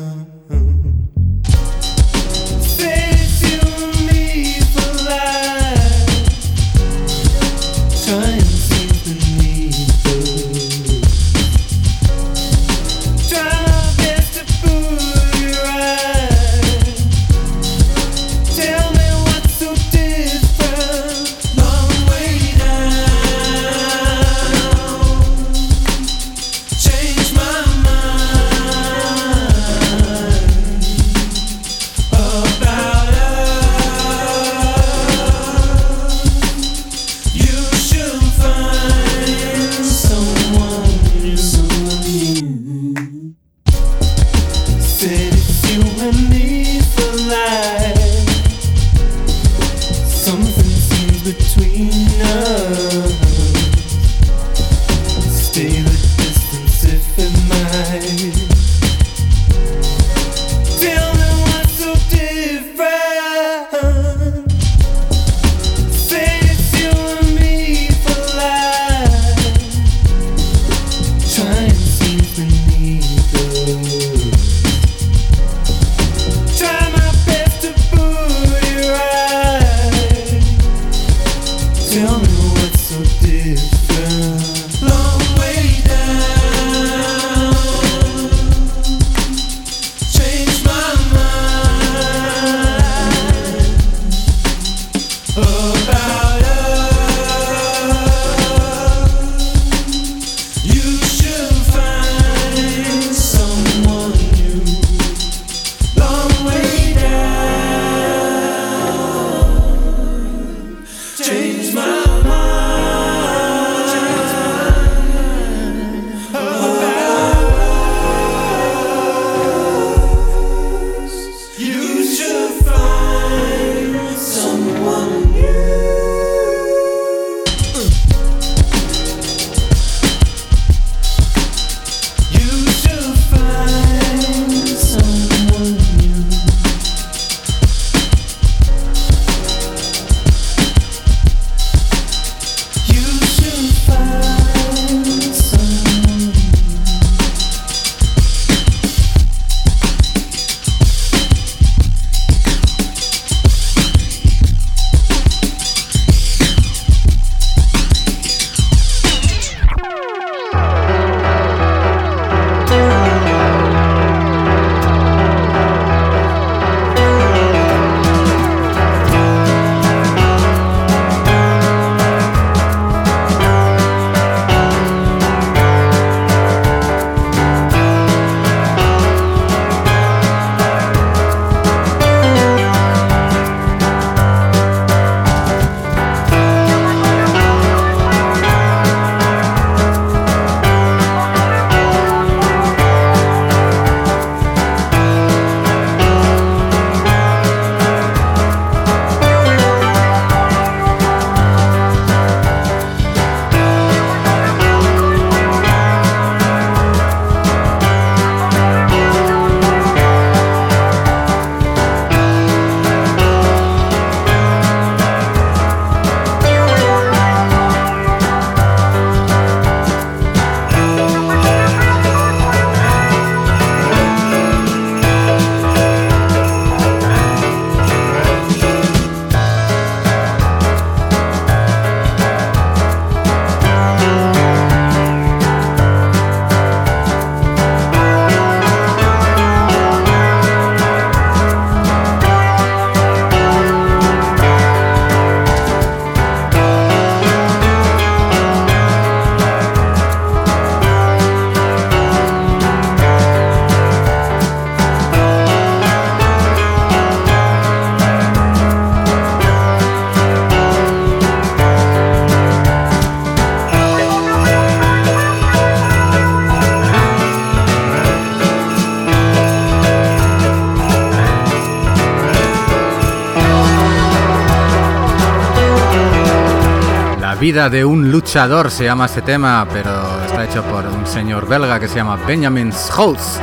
Vida 277.43 277.69
de 277.69 277.83
un 277.83 278.09
luchador 278.09 278.71
se 278.71 278.85
llama 278.85 279.03
este 279.05 279.21
tema, 279.21 279.67
pero 279.69 279.91
está 280.25 280.45
hecho 280.45 280.63
por 280.63 280.85
un 280.87 281.05
señor 281.05 281.45
belga 281.45 281.77
que 281.77 281.89
se 281.89 281.95
llama 281.97 282.15
Benjamin 282.25 282.71
Scholz. 282.71 283.37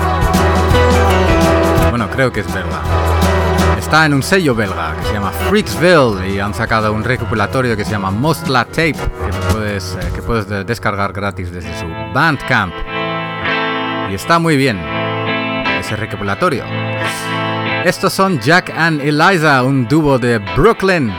Bueno, 1.90 2.09
creo 2.09 2.32
que 2.32 2.40
es 2.40 2.46
belga. 2.51 2.80
Está 3.78 4.07
en 4.07 4.14
un 4.14 4.22
sello 4.22 4.55
belga 4.55 4.94
que 4.96 5.07
se 5.07 5.12
llama 5.12 5.30
Freaksville 5.30 6.30
y 6.34 6.40
han 6.40 6.55
sacado 6.55 6.94
un 6.94 7.05
recopilatorio 7.05 7.76
que 7.76 7.84
se 7.84 7.90
llama 7.90 8.11
Mostla 8.11 8.64
Tape 8.64 8.94
que 8.94 9.53
puedes, 9.53 9.98
eh, 10.01 10.09
que 10.14 10.22
puedes 10.22 10.48
de- 10.48 10.64
descargar 10.64 11.12
gratis 11.12 11.53
desde 11.53 11.78
su 11.78 11.84
Bandcamp. 12.14 12.72
Y 14.11 14.14
está 14.14 14.38
muy 14.38 14.57
bien 14.57 14.80
ese 15.78 15.94
recopilatorio. 15.96 16.64
Estos 17.84 18.14
son 18.14 18.40
Jack 18.40 18.72
and 18.74 19.03
Eliza, 19.03 19.62
un 19.62 19.86
dúo 19.86 20.18
de 20.18 20.38
Brooklyn. 20.57 21.12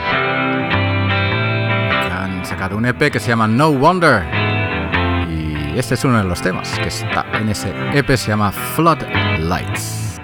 Un 2.74 2.86
EP 2.86 3.10
que 3.10 3.20
se 3.20 3.28
llama 3.28 3.46
No 3.46 3.72
Wonder. 3.72 4.24
Y 5.28 5.78
este 5.78 5.94
es 5.94 6.04
uno 6.04 6.18
de 6.18 6.24
los 6.24 6.40
temas 6.40 6.78
que 6.78 6.88
está 6.88 7.24
en 7.32 7.48
ese 7.48 7.72
EP, 7.92 8.16
se 8.16 8.28
llama 8.28 8.52
Floodlights. 8.52 10.20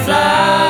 I 0.00 0.67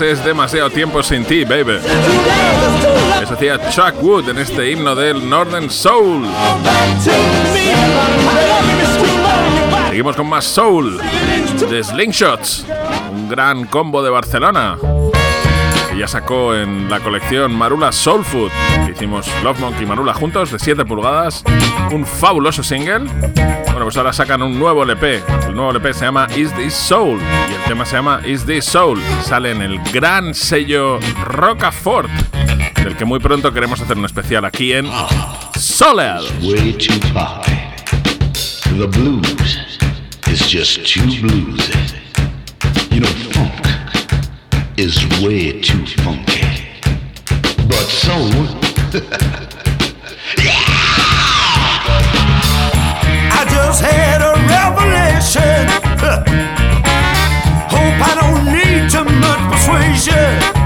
Es 0.00 0.24
demasiado 0.24 0.70
tiempo 0.70 1.02
sin 1.02 1.24
ti, 1.24 1.44
baby. 1.44 1.78
Eso 3.20 3.34
hacía 3.34 3.58
Chuck 3.70 4.00
Wood 4.00 4.28
en 4.28 4.38
este 4.38 4.70
himno 4.70 4.94
del 4.94 5.28
Northern 5.28 5.68
Soul. 5.68 6.24
Seguimos 9.88 10.14
con 10.14 10.28
más 10.28 10.44
Soul 10.44 11.00
de 11.68 11.82
Slingshots, 11.82 12.64
un 13.10 13.28
gran 13.28 13.64
combo 13.64 14.00
de 14.00 14.10
Barcelona 14.10 14.78
que 15.90 15.98
ya 15.98 16.06
sacó 16.06 16.54
en 16.54 16.88
la 16.88 17.00
colección 17.00 17.52
Marula 17.52 17.90
Soul 17.90 18.24
Food, 18.24 18.52
hicimos 18.88 19.26
Love 19.42 19.58
Monkey 19.58 19.82
y 19.82 19.86
Marula 19.86 20.14
juntos 20.14 20.52
de 20.52 20.60
7 20.60 20.84
pulgadas, 20.84 21.42
un 21.90 22.06
fabuloso 22.06 22.62
single. 22.62 23.10
Pues 23.88 23.96
ahora 23.96 24.12
sacan 24.12 24.42
un 24.42 24.58
nuevo 24.58 24.82
LP. 24.82 25.22
El 25.46 25.54
nuevo 25.54 25.70
LP 25.70 25.94
se 25.94 26.04
llama 26.04 26.28
Is 26.36 26.54
This 26.54 26.74
Soul 26.74 27.18
y 27.50 27.54
el 27.54 27.62
tema 27.66 27.86
se 27.86 27.96
llama 27.96 28.20
Is 28.22 28.44
This 28.44 28.66
Soul. 28.66 29.00
Sale 29.24 29.52
en 29.52 29.62
el 29.62 29.78
gran 29.94 30.34
sello 30.34 30.98
Rocafort, 31.24 32.10
del 32.84 32.98
que 32.98 33.06
muy 33.06 33.18
pronto 33.18 33.50
queremos 33.50 33.80
hacer 33.80 33.96
un 33.96 34.04
especial 34.04 34.44
aquí 34.44 34.74
en 34.74 34.86
Soleil. 35.56 36.20
The 38.76 38.86
blues 38.88 39.78
is 40.30 40.46
just 40.46 40.84
too 40.84 41.06
bluesy. 41.22 41.72
You 42.90 43.00
know, 43.00 43.08
funk 43.32 43.54
is 44.76 45.02
way 45.22 45.62
too 45.62 45.86
funky. 46.02 46.44
But 47.66 47.88
soul, 47.88 48.48
Hope 56.08 58.00
I 58.00 58.14
don't 58.20 58.44
need 58.52 58.90
too 58.90 59.04
much 59.04 59.52
persuasion. 59.52 60.57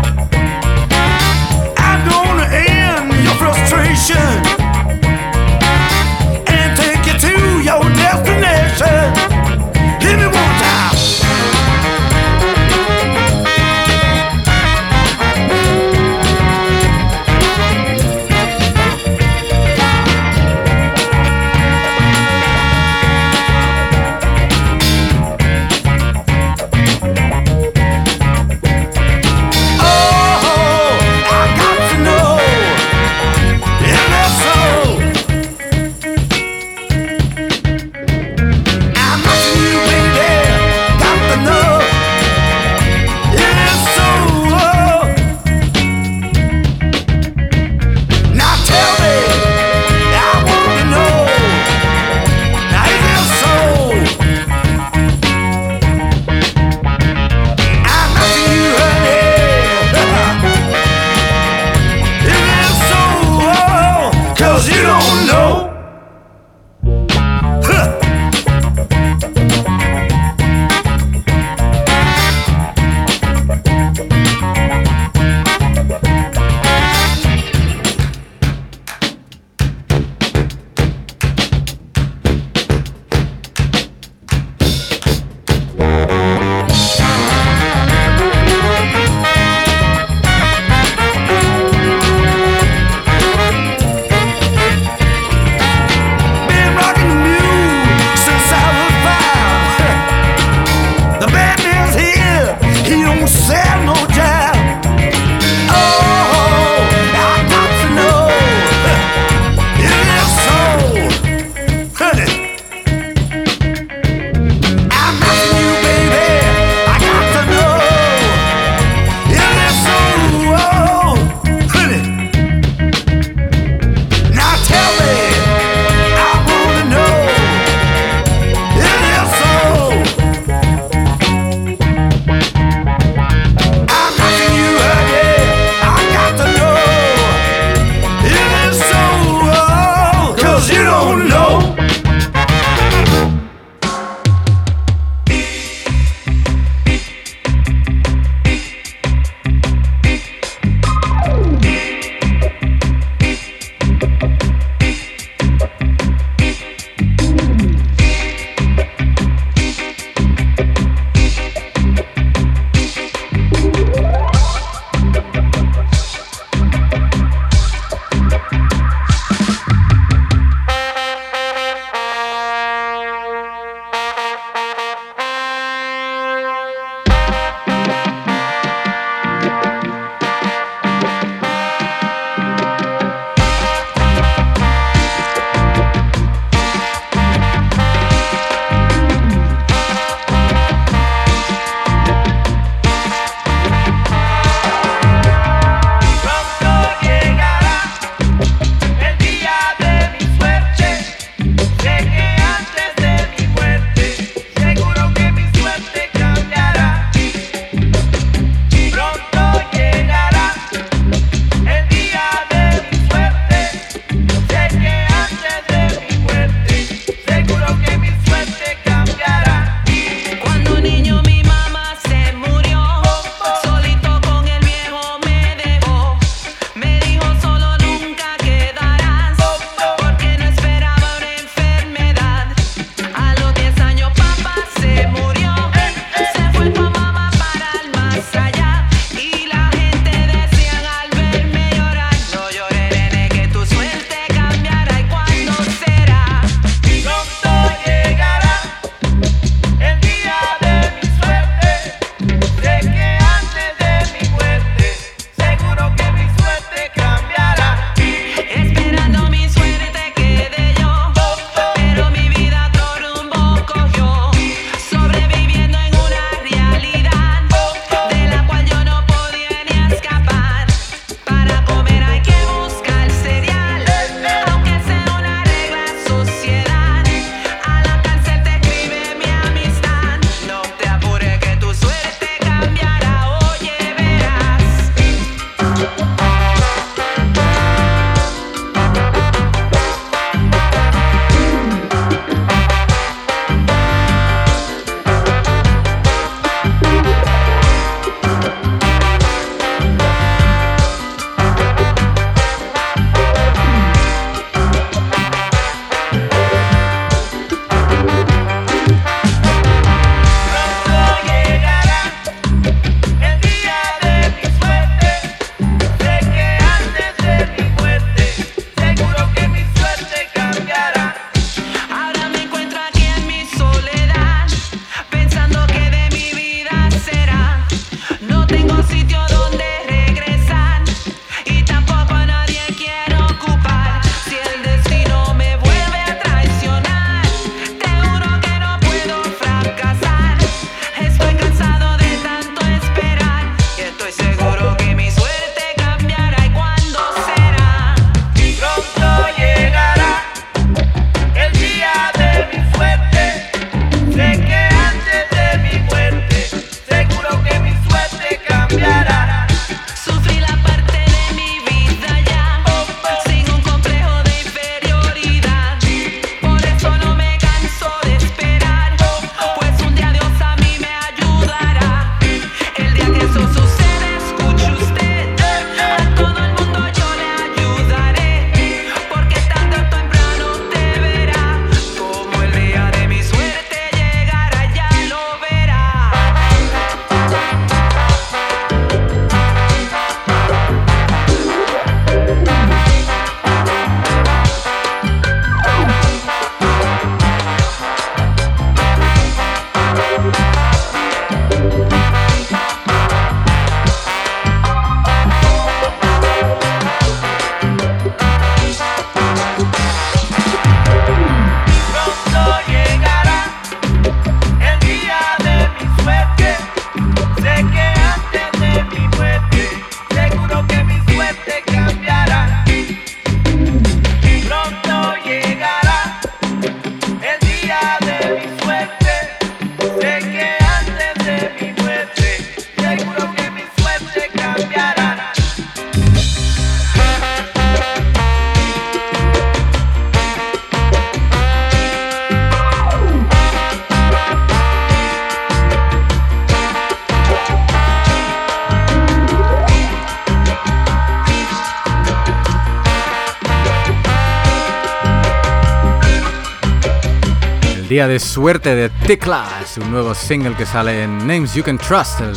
De 458.09 458.19
suerte 458.19 458.75
de 458.75 458.89
Tikla, 459.07 459.47
es 459.63 459.77
un 459.79 459.91
nuevo 459.91 460.15
single 460.15 460.55
que 460.57 460.65
sale 460.67 461.03
en 461.03 461.19
Names 461.27 461.55
You 461.55 461.63
Can 461.63 461.79
Trust, 461.79 462.21
el 462.21 462.35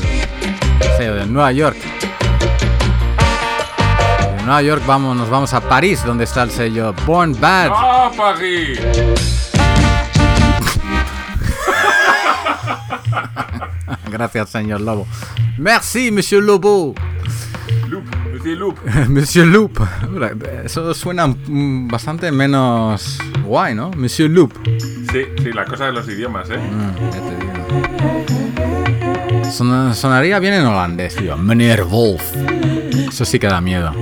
sello 0.97 1.15
de 1.15 1.25
Nueva 1.25 1.51
York. 1.51 1.77
De 4.37 4.43
Nueva 4.43 4.61
York 4.61 4.83
vamos, 4.85 5.15
nos 5.15 5.29
vamos 5.29 5.53
a 5.53 5.61
París, 5.61 6.03
donde 6.05 6.25
está 6.25 6.43
el 6.43 6.51
sello 6.51 6.93
Born 7.05 7.39
Bad. 7.39 7.71
¡Ah, 7.73 8.11
Pagui! 8.15 8.79
Gracias, 14.11 14.49
señor 14.49 14.81
Lobo. 14.81 15.07
Merci, 15.57 16.11
Monsieur 16.11 16.43
Lobo. 16.43 16.93
Loop, 17.87 18.05
decir 18.33 18.57
loop. 18.57 18.77
Monsieur 19.09 19.47
Loop. 19.47 19.79
Eso 20.65 20.93
suena 20.93 21.33
bastante 21.47 22.31
menos 22.31 23.19
guay, 23.43 23.75
¿no? 23.75 23.91
Monsieur 23.91 24.29
Loop. 24.29 24.53
La 25.55 25.63
cosa 25.65 25.85
de 25.85 25.93
los 25.93 26.07
idiomas, 26.09 26.49
¿eh? 26.49 26.57
Mm, 26.57 26.95
ya 27.11 27.21
te 27.21 27.35
digo. 27.39 27.53
Son- 29.51 29.95
sonaría 29.95 30.37
bien 30.39 30.53
en 30.55 30.65
holandés, 30.65 31.15
tío. 31.15 31.37
Meneer 31.37 31.83
Wolf. 31.85 32.21
Eso 33.07 33.23
sí 33.23 33.39
que 33.39 33.47
da 33.47 33.61
miedo. 33.61 33.93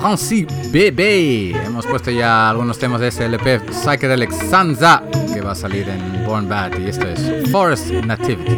Francis 0.00 0.46
Bebe. 0.70 1.50
Hemos 1.66 1.86
puesto 1.86 2.10
ya 2.10 2.48
algunos 2.48 2.78
temas 2.78 3.00
de 3.02 3.08
ese 3.08 3.26
LP 3.26 3.60
Psychedelic 3.70 4.32
Sansa 4.32 5.02
que 5.34 5.42
va 5.42 5.52
a 5.52 5.54
salir 5.54 5.86
en 5.88 6.24
Born 6.24 6.48
Bad 6.48 6.78
y 6.78 6.88
esto 6.88 7.06
es 7.08 7.50
Forest 7.50 7.90
Nativity. 8.06 8.56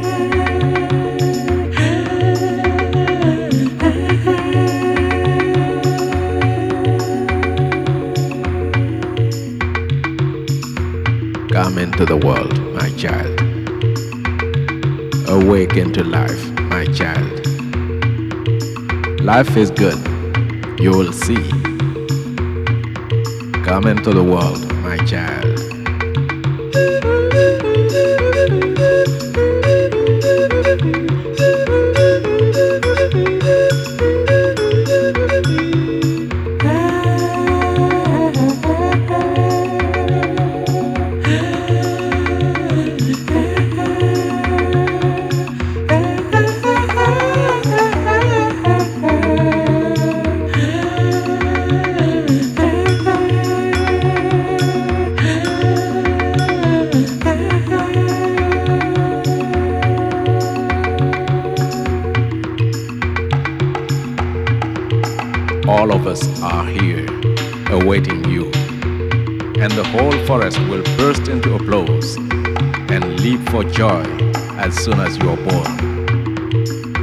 Into 12.03 12.19
the 12.19 12.27
world, 12.27 12.59
my 12.75 12.89
child. 12.97 13.41
Awaken 15.29 15.93
to 15.93 16.03
life, 16.03 16.51
my 16.63 16.85
child. 16.87 17.47
Life 19.21 19.57
is 19.57 19.71
good, 19.71 19.99
you 20.81 20.91
will 20.91 21.13
see. 21.13 21.49
Come 23.63 23.87
into 23.87 24.11
the 24.11 24.25
world, 24.25 24.67
my 24.83 24.97
child. 25.07 25.43
Whole 69.93 70.27
forest 70.27 70.59
will 70.71 70.83
burst 70.97 71.29
into 71.29 71.55
applause 71.55 72.17
and 72.17 73.21
leap 73.21 73.41
for 73.51 73.63
joy 73.63 74.03
as 74.57 74.75
soon 74.75 74.99
as 74.99 75.19
you 75.19 75.29
are 75.29 75.37
born. 75.37 75.77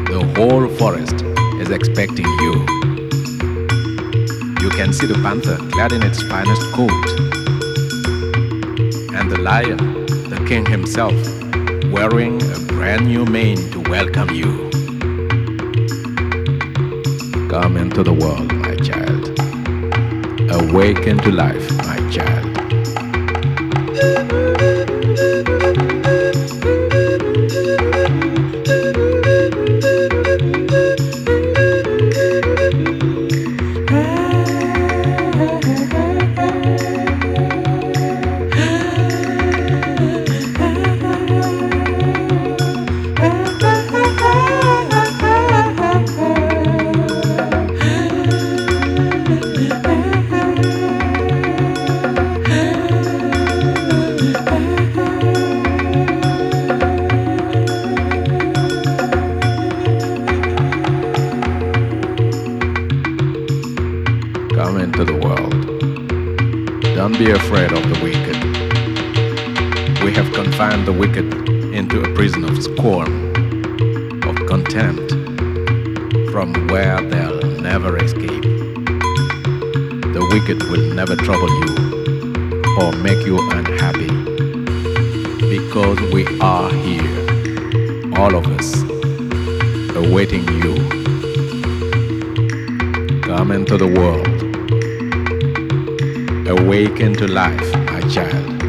The 0.05 0.33
whole 0.35 0.67
forest 0.69 1.23
is 1.61 1.69
expecting 1.69 2.25
you. 2.25 2.53
You 4.63 4.71
can 4.71 4.91
see 4.91 5.05
the 5.05 5.19
panther 5.21 5.57
clad 5.71 5.91
in 5.91 6.01
its 6.01 6.23
finest 6.23 6.63
coat, 6.73 7.05
and 9.13 9.29
the 9.29 9.37
lion, 9.39 9.77
the 10.27 10.43
king 10.47 10.65
himself, 10.65 11.13
wearing 11.93 12.41
a 12.41 12.59
brand 12.73 13.05
new 13.05 13.23
mane 13.23 13.69
to 13.69 13.79
welcome 13.81 14.31
you. 14.31 14.67
Come 17.49 17.77
into 17.77 18.01
the 18.01 18.13
world, 18.13 18.51
my 18.51 18.75
child. 18.77 19.29
Awaken 20.51 21.19
to 21.19 21.31
life, 21.31 21.78
never 80.99 81.15
trouble 81.15 81.47
you 81.47 82.75
or 82.77 82.91
make 82.97 83.25
you 83.25 83.39
unhappy 83.51 84.09
because 85.47 85.97
we 86.11 86.27
are 86.41 86.69
here, 86.73 88.11
all 88.17 88.35
of 88.35 88.45
us, 88.47 88.81
awaiting 89.95 90.45
you. 90.61 90.75
Come 93.21 93.51
into 93.51 93.77
the 93.77 93.87
world. 93.87 94.27
Awaken 96.49 97.13
to 97.13 97.27
life, 97.31 97.73
my 97.85 98.01
child. 98.01 98.59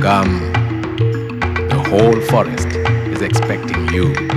Come. 0.00 0.50
The 1.68 1.84
whole 1.90 2.18
forest 2.22 2.68
is 3.14 3.20
expecting 3.20 3.86
you. 3.92 4.31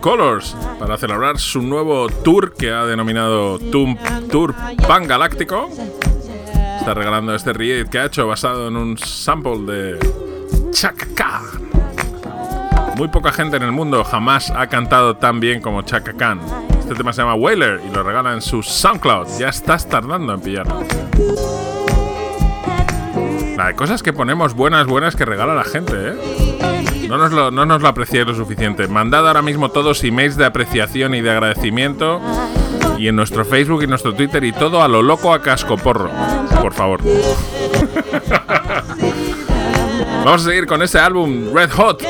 Colors 0.00 0.56
para 0.78 0.96
celebrar 0.96 1.38
su 1.38 1.60
nuevo 1.60 2.06
tour 2.08 2.54
que 2.54 2.70
ha 2.70 2.84
denominado 2.86 3.58
Tour 3.58 4.54
Pan 4.86 5.08
Galáctico. 5.08 5.68
Está 6.78 6.94
regalando 6.94 7.34
este 7.34 7.52
reed 7.52 7.88
que 7.88 7.98
ha 7.98 8.04
hecho 8.06 8.26
basado 8.26 8.68
en 8.68 8.76
un 8.76 8.96
sample 8.96 9.58
de 9.66 9.98
Chaka. 10.70 11.42
Muy 12.96 13.08
poca 13.08 13.32
gente 13.32 13.56
en 13.56 13.64
el 13.64 13.72
mundo 13.72 14.04
jamás 14.04 14.50
ha 14.50 14.68
cantado 14.68 15.16
tan 15.16 15.40
bien 15.40 15.60
como 15.60 15.82
Chaka 15.82 16.12
Khan. 16.12 16.40
Este 16.78 16.94
tema 16.94 17.12
se 17.12 17.22
llama 17.22 17.34
Whaler 17.34 17.80
y 17.84 17.92
lo 17.92 18.04
regala 18.04 18.32
en 18.32 18.42
su 18.42 18.62
SoundCloud. 18.62 19.26
Ya 19.40 19.48
estás 19.48 19.88
tardando 19.88 20.34
en 20.34 20.40
pillarlo. 20.40 20.84
La 23.56 23.66
de 23.68 23.74
cosas 23.74 24.04
que 24.04 24.12
ponemos 24.12 24.54
buenas, 24.54 24.86
buenas 24.86 25.16
que 25.16 25.24
regala 25.24 25.54
la 25.54 25.64
gente, 25.64 25.94
¿eh? 25.96 26.43
No 27.08 27.18
nos, 27.18 27.32
lo, 27.32 27.50
no 27.50 27.66
nos 27.66 27.82
lo 27.82 27.88
apreciáis 27.88 28.26
lo 28.26 28.34
suficiente. 28.34 28.88
Mandad 28.88 29.26
ahora 29.26 29.42
mismo 29.42 29.70
todos 29.70 30.02
emails 30.04 30.36
de 30.36 30.44
apreciación 30.44 31.14
y 31.14 31.20
de 31.20 31.30
agradecimiento. 31.30 32.20
Y 32.98 33.08
en 33.08 33.16
nuestro 33.16 33.44
Facebook 33.44 33.82
y 33.82 33.86
nuestro 33.86 34.14
Twitter 34.14 34.44
y 34.44 34.52
todo 34.52 34.82
a 34.82 34.88
lo 34.88 35.02
loco 35.02 35.32
a 35.34 35.42
cascoporro. 35.42 36.10
Por 36.62 36.72
favor. 36.72 37.00
Vamos 40.24 40.42
a 40.42 40.44
seguir 40.48 40.66
con 40.66 40.80
este 40.80 40.98
álbum 40.98 41.52
Red 41.52 41.70
Hot, 41.72 42.02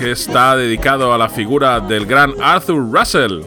que 0.00 0.10
está 0.10 0.56
dedicado 0.56 1.14
a 1.14 1.18
la 1.18 1.28
figura 1.28 1.78
del 1.78 2.04
gran 2.04 2.34
Arthur 2.42 2.90
Russell. 2.90 3.42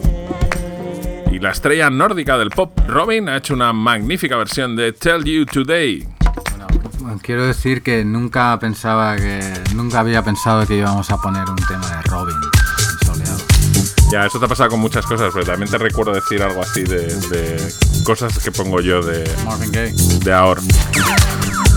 Y 1.30 1.38
la 1.40 1.50
estrella 1.50 1.90
nórdica 1.90 2.38
del 2.38 2.48
pop, 2.48 2.72
Robin, 2.86 3.28
ha 3.28 3.36
hecho 3.36 3.52
una 3.52 3.74
magnífica 3.74 4.38
versión 4.38 4.76
de 4.76 4.92
Tell 4.92 5.24
You 5.24 5.44
Today. 5.44 6.17
Bueno, 7.08 7.22
quiero 7.24 7.46
decir 7.46 7.82
que 7.82 8.04
nunca 8.04 8.58
pensaba 8.60 9.16
que. 9.16 9.40
Nunca 9.74 10.00
había 10.00 10.22
pensado 10.22 10.66
que 10.66 10.76
íbamos 10.76 11.10
a 11.10 11.16
poner 11.16 11.48
un 11.48 11.56
tema 11.56 11.86
de 11.88 12.02
Robin 12.02 12.36
soleado. 13.02 13.38
Ya, 14.12 14.26
eso 14.26 14.38
te 14.38 14.44
ha 14.44 14.48
pasado 14.48 14.68
con 14.68 14.80
muchas 14.80 15.06
cosas, 15.06 15.30
pero 15.32 15.46
también 15.46 15.70
te 15.70 15.78
recuerdo 15.78 16.12
decir 16.12 16.42
algo 16.42 16.60
así 16.60 16.82
de, 16.82 17.06
de 17.06 17.72
cosas 18.04 18.38
que 18.38 18.52
pongo 18.52 18.82
yo 18.82 19.00
de, 19.00 19.24
Marvin 19.46 19.72
Gaye. 19.72 20.18
de 20.18 20.32
ahora. 20.34 20.60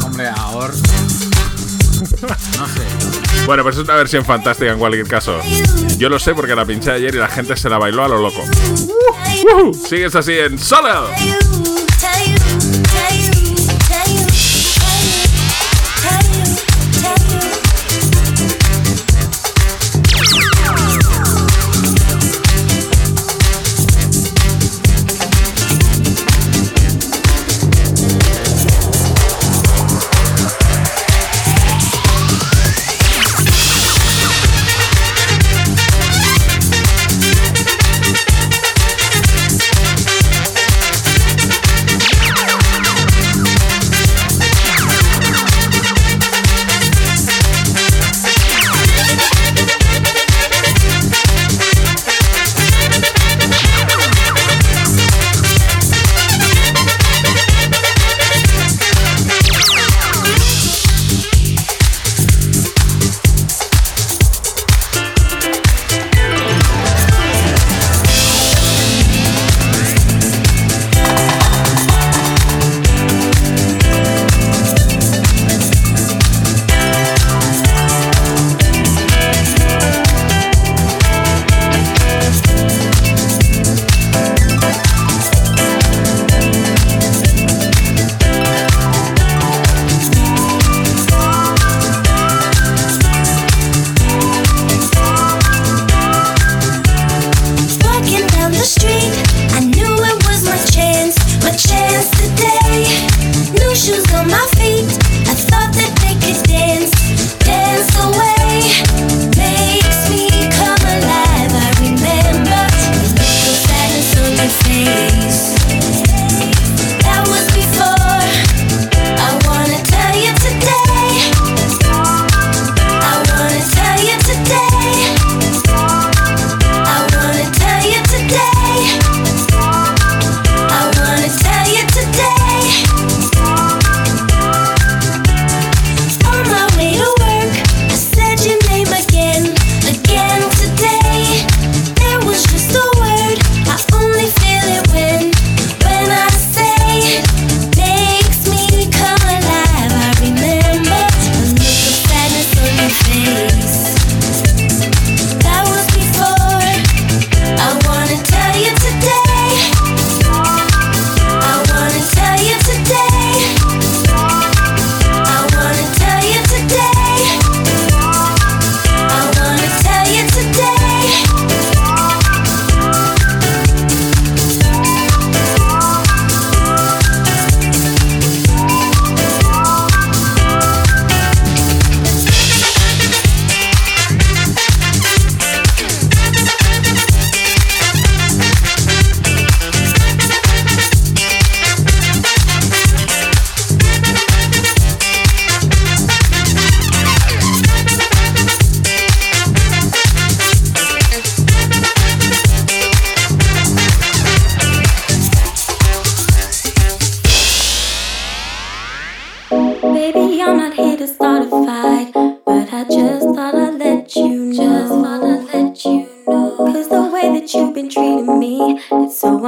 Hombre, 0.03 0.27
ahora. 0.36 0.73
No 2.57 2.67
sé. 2.67 3.45
Bueno, 3.45 3.63
pues 3.63 3.77
es 3.77 3.84
una 3.84 3.95
versión 3.95 4.25
fantástica 4.25 4.73
en 4.73 4.79
cualquier 4.79 5.07
caso. 5.07 5.39
Yo 5.97 6.09
lo 6.09 6.19
sé 6.19 6.36
porque 6.36 6.55
la 6.55 6.65
pinché 6.65 6.91
ayer 6.91 7.15
y 7.15 7.19
la 7.19 7.29
gente 7.29 7.55
se 7.55 7.69
la 7.69 7.77
bailó 7.77 8.03
a 8.03 8.09
lo 8.09 8.17
loco. 8.17 8.43
¡Woohoo! 9.45 9.73
Sigues 9.73 10.13
así 10.13 10.34
en 10.34 10.59
solo. 10.59 11.07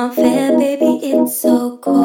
Unfair, 0.03 0.57
baby, 0.57 0.99
it's 1.03 1.38
so 1.38 1.77
cold. 1.77 2.02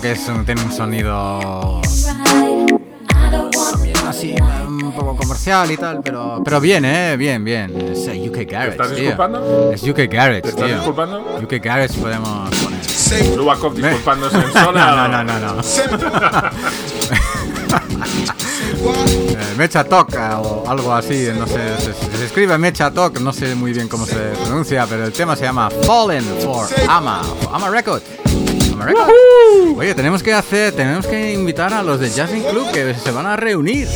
que 0.00 0.14
tiene 0.46 0.62
un 0.62 0.72
sonido 0.72 1.80
así 4.08 4.34
un 4.66 4.92
poco 4.92 5.16
comercial 5.16 5.70
y 5.70 5.76
tal, 5.76 6.00
pero, 6.02 6.40
pero 6.44 6.60
bien, 6.60 6.84
eh, 6.84 7.16
bien, 7.16 7.44
bien. 7.44 7.74
Es 7.90 8.06
eh, 8.06 8.28
UK 8.28 8.50
Garage. 8.50 8.70
¿Estás 8.70 8.90
disculpando? 8.94 9.72
Es 9.72 9.82
UK 9.82 9.98
Garage. 10.10 10.42
¿Te 10.42 10.48
¿Estás 10.50 10.68
disculpando? 10.68 11.38
UK 11.42 11.52
Garage 11.62 11.98
podemos 11.98 12.50
poner. 12.50 13.36
Lubakov 13.36 13.74
disculpándose 13.74 14.36
en 14.36 14.52
zona. 14.52 15.08
no, 15.08 15.08
no, 15.08 15.24
no, 15.24 15.54
no. 15.54 15.62
Eh, 18.84 19.54
Mecha 19.56 19.84
Talk 19.84 20.12
eh, 20.14 20.34
o 20.34 20.64
algo 20.68 20.92
así, 20.92 21.28
no 21.38 21.46
sé, 21.46 21.78
se, 21.78 21.92
se, 21.94 22.24
escribe 22.24 22.58
Mecha 22.58 22.90
Talk, 22.90 23.20
no 23.20 23.32
sé 23.32 23.54
muy 23.54 23.72
bien 23.72 23.86
cómo 23.86 24.04
se 24.06 24.16
pronuncia, 24.16 24.86
pero 24.88 25.04
el 25.04 25.12
tema 25.12 25.36
se 25.36 25.44
llama 25.44 25.70
Fallen 25.86 26.24
for 26.42 26.66
Ama, 26.88 27.22
Ama 27.52 27.70
Record. 27.70 28.02
Oye, 29.76 29.94
tenemos 29.94 30.22
que 30.22 30.32
hacer, 30.32 30.74
tenemos 30.74 31.06
que 31.06 31.32
invitar 31.32 31.72
a 31.72 31.82
los 31.82 32.00
de 32.00 32.10
Jazzing 32.10 32.44
Club 32.44 32.70
que 32.72 32.94
se 32.94 33.10
van 33.10 33.26
a 33.26 33.36
reunir. 33.36 33.88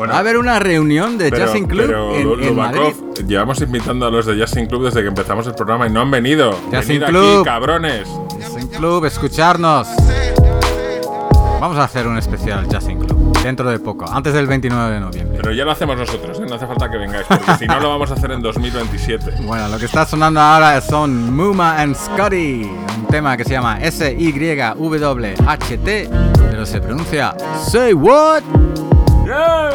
Va 0.00 0.16
a 0.16 0.18
haber 0.18 0.36
una 0.36 0.58
reunión 0.58 1.16
de 1.16 1.30
pero, 1.30 1.46
Jazzing 1.46 1.66
Club 1.66 1.86
pero 1.86 2.36
Lubakov. 2.36 2.94
Llevamos 3.26 3.60
invitando 3.60 4.06
a 4.06 4.10
los 4.10 4.26
de 4.26 4.36
Jazzing 4.36 4.66
Club 4.66 4.84
desde 4.84 5.00
que 5.00 5.08
empezamos 5.08 5.46
el 5.46 5.54
programa 5.54 5.86
y 5.86 5.90
no 5.90 6.02
han 6.02 6.10
venido. 6.10 6.50
Jazzing 6.70 7.00
Venid 7.00 7.06
Club, 7.06 7.36
aquí, 7.38 7.44
cabrones. 7.44 8.08
Jazzing 8.38 8.68
Club, 8.68 9.04
escucharnos. 9.06 9.88
Vamos 11.60 11.78
a 11.78 11.84
hacer 11.84 12.06
un 12.06 12.18
especial 12.18 12.68
Jazzing 12.68 12.98
Club. 12.98 13.15
Dentro 13.46 13.70
de 13.70 13.78
poco, 13.78 14.10
antes 14.10 14.34
del 14.34 14.48
29 14.48 14.94
de 14.94 14.98
noviembre. 14.98 15.38
Pero 15.40 15.52
ya 15.52 15.64
lo 15.64 15.70
hacemos 15.70 15.96
nosotros, 15.96 16.40
¿eh? 16.40 16.46
no 16.48 16.56
hace 16.56 16.66
falta 16.66 16.90
que 16.90 16.98
vengáis, 16.98 17.24
porque 17.28 17.54
si 17.60 17.66
no 17.68 17.78
lo 17.78 17.90
vamos 17.90 18.10
a 18.10 18.14
hacer 18.14 18.32
en 18.32 18.42
2027. 18.42 19.34
Bueno, 19.46 19.68
lo 19.68 19.78
que 19.78 19.84
está 19.84 20.04
sonando 20.04 20.40
ahora 20.40 20.80
son 20.80 21.32
Muma 21.32 21.80
and 21.80 21.94
Scotty, 21.94 22.64
un 22.64 23.06
tema 23.08 23.36
que 23.36 23.44
se 23.44 23.50
llama 23.50 23.78
S-Y-W-H-T, 23.80 24.80
pero 26.50 26.66
se 26.66 26.80
pronuncia 26.80 27.36
Say 27.70 27.92
What. 27.92 28.42
Yeah. 29.24 29.70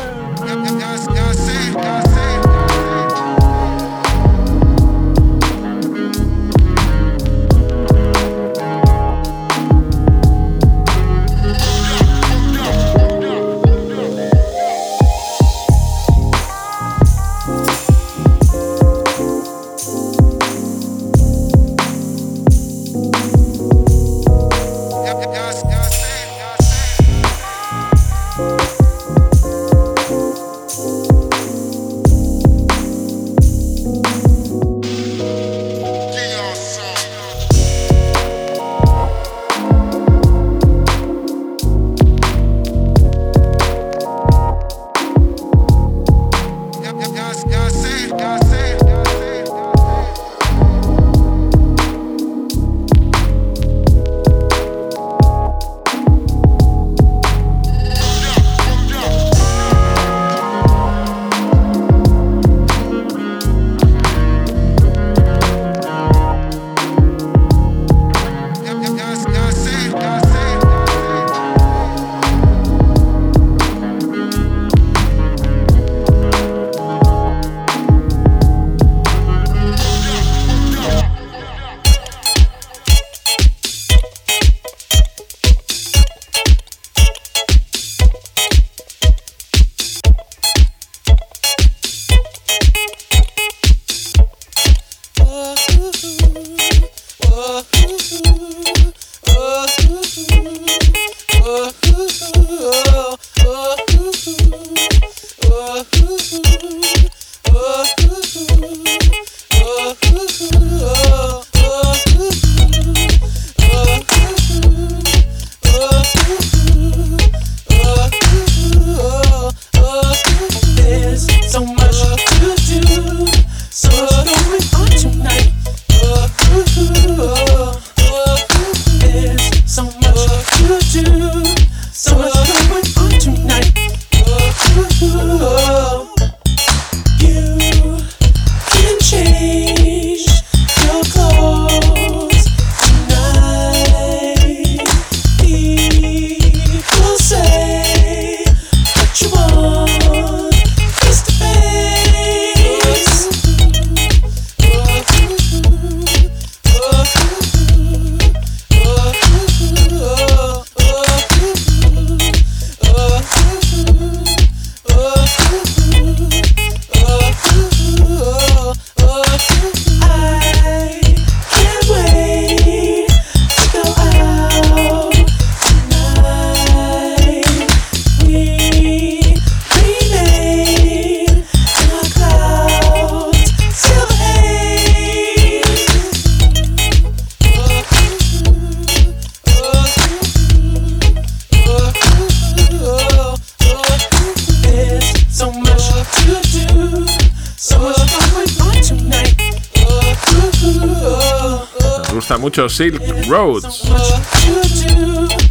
Silk 202.69 203.01
Roads. 203.27 203.83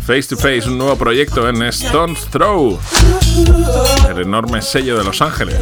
Face 0.07 0.29
to 0.29 0.37
Face, 0.37 0.69
un 0.69 0.79
nuevo 0.79 0.97
proyecto 0.97 1.49
en 1.49 1.63
Stone's 1.65 2.27
Throw, 2.31 2.79
el 4.09 4.23
enorme 4.23 4.61
sello 4.61 4.99
de 4.99 5.05
Los 5.05 5.23
Ángeles. 5.23 5.57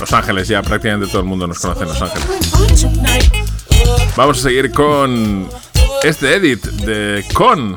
Los 0.00 0.12
Ángeles, 0.12 0.48
ya 0.48 0.62
prácticamente 0.62 1.08
todo 1.08 1.20
el 1.20 1.26
mundo 1.26 1.46
nos 1.46 1.58
conoce 1.58 1.82
en 1.82 1.88
Los 1.88 2.00
Ángeles. 2.00 2.26
Vamos 4.16 4.38
a 4.38 4.42
seguir 4.42 4.70
con 4.72 5.48
este 6.02 6.36
edit 6.36 6.64
de 6.64 7.24
Con, 7.34 7.76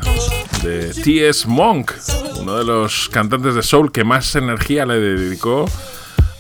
de 0.62 0.94
T.S. 1.04 1.48
Monk, 1.48 1.92
uno 2.40 2.58
de 2.58 2.64
los 2.64 3.10
cantantes 3.10 3.56
de 3.56 3.64
soul 3.64 3.92
que 3.92 4.04
más 4.04 4.36
energía 4.36 4.86
le 4.86 5.00
dedicó 5.00 5.66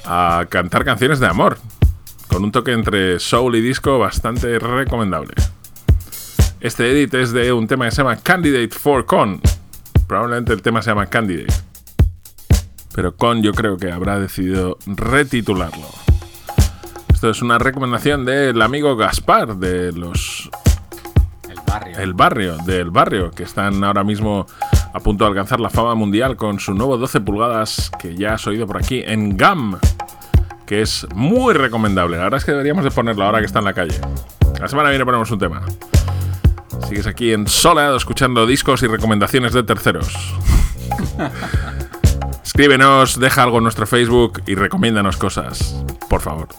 a 0.06 0.45
cantar 0.49 0.86
canciones 0.86 1.19
de 1.19 1.28
amor, 1.28 1.57
con 2.28 2.44
un 2.44 2.52
toque 2.52 2.72
entre 2.72 3.19
soul 3.19 3.56
y 3.56 3.61
disco 3.61 3.98
bastante 3.98 4.60
recomendable. 4.60 5.34
Este 6.61 6.91
edit 6.91 7.11
es 7.15 7.33
de 7.33 7.51
un 7.53 7.65
tema 7.65 7.85
que 7.85 7.91
se 7.91 8.03
llama 8.03 8.17
Candidate 8.17 8.69
for 8.69 9.03
Con. 9.07 9.41
Probablemente 10.07 10.53
el 10.53 10.61
tema 10.61 10.83
se 10.83 10.91
llama 10.91 11.07
Candidate. 11.07 11.51
Pero 12.93 13.15
Con 13.15 13.41
yo 13.41 13.51
creo 13.51 13.77
que 13.77 13.91
habrá 13.91 14.19
decidido 14.19 14.77
retitularlo. 14.85 15.88
Esto 17.11 17.31
es 17.31 17.41
una 17.41 17.57
recomendación 17.57 18.25
del 18.25 18.61
amigo 18.61 18.95
Gaspar 18.95 19.55
de 19.55 19.91
los 19.91 20.51
El 21.49 21.57
barrio. 21.65 21.97
El 21.97 22.13
Barrio, 22.13 22.57
del 22.57 22.91
Barrio, 22.91 23.31
que 23.31 23.41
están 23.41 23.83
ahora 23.83 24.03
mismo 24.03 24.45
a 24.93 24.99
punto 24.99 25.23
de 25.23 25.29
alcanzar 25.29 25.59
la 25.59 25.71
fama 25.71 25.95
mundial 25.95 26.35
con 26.35 26.59
su 26.59 26.75
nuevo 26.75 26.95
12 26.99 27.21
pulgadas 27.21 27.89
que 27.99 28.15
ya 28.15 28.35
has 28.35 28.45
oído 28.45 28.67
por 28.67 28.77
aquí 28.77 29.01
en 29.03 29.35
GAM, 29.35 29.79
que 30.67 30.83
es 30.83 31.07
muy 31.15 31.55
recomendable. 31.55 32.17
La 32.17 32.25
verdad 32.25 32.38
es 32.38 32.45
que 32.45 32.51
deberíamos 32.51 32.83
de 32.83 32.91
ponerlo 32.91 33.25
ahora 33.25 33.39
que 33.39 33.47
está 33.47 33.57
en 33.57 33.65
la 33.65 33.73
calle. 33.73 33.99
La 34.59 34.67
semana 34.67 34.89
que 34.89 34.91
viene 34.91 35.05
ponemos 35.05 35.31
un 35.31 35.39
tema. 35.39 35.65
Sigues 36.87 37.07
aquí 37.07 37.33
en 37.33 37.47
Soleado 37.47 37.97
escuchando 37.97 38.45
discos 38.45 38.83
y 38.83 38.87
recomendaciones 38.87 39.53
de 39.53 39.63
terceros. 39.63 40.13
Escríbenos, 42.43 43.19
deja 43.19 43.43
algo 43.43 43.57
en 43.57 43.63
nuestro 43.63 43.87
Facebook 43.87 44.43
y 44.45 44.55
recomiéndanos 44.55 45.17
cosas, 45.17 45.83
por 46.09 46.21
favor. 46.21 46.49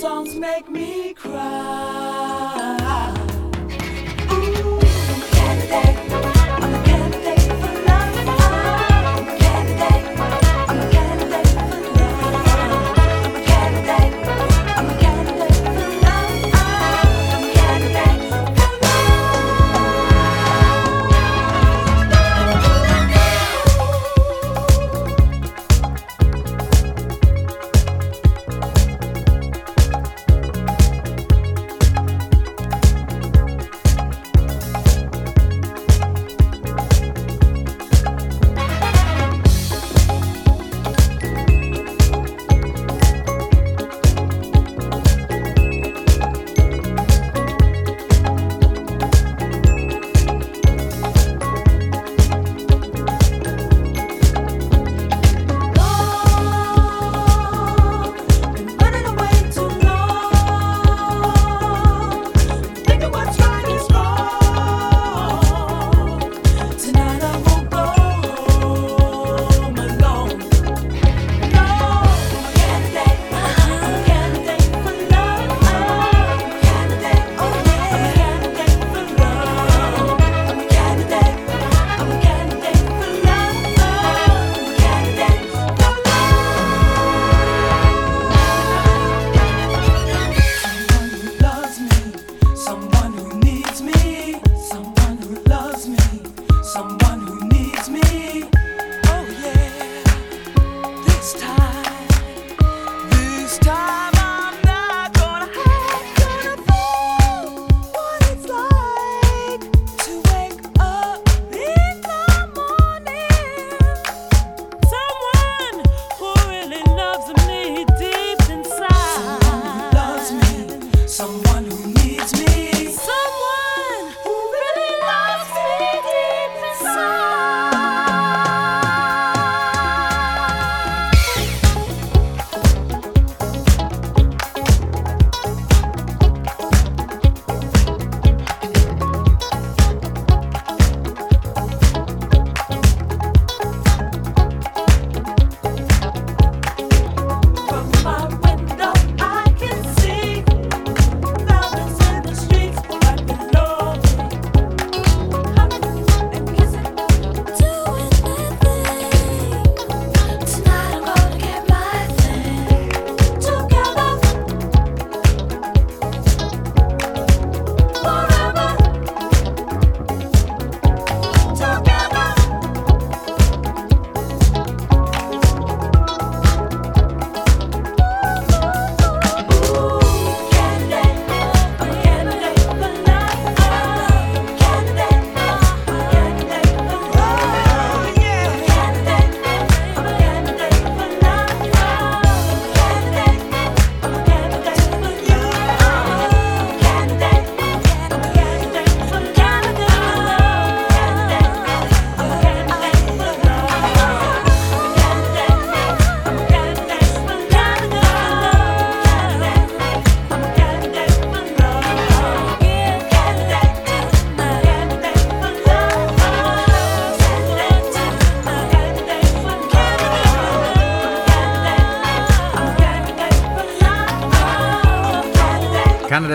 Songs 0.00 0.34
make 0.34 0.66
me 0.70 1.12
cry. 1.12 1.99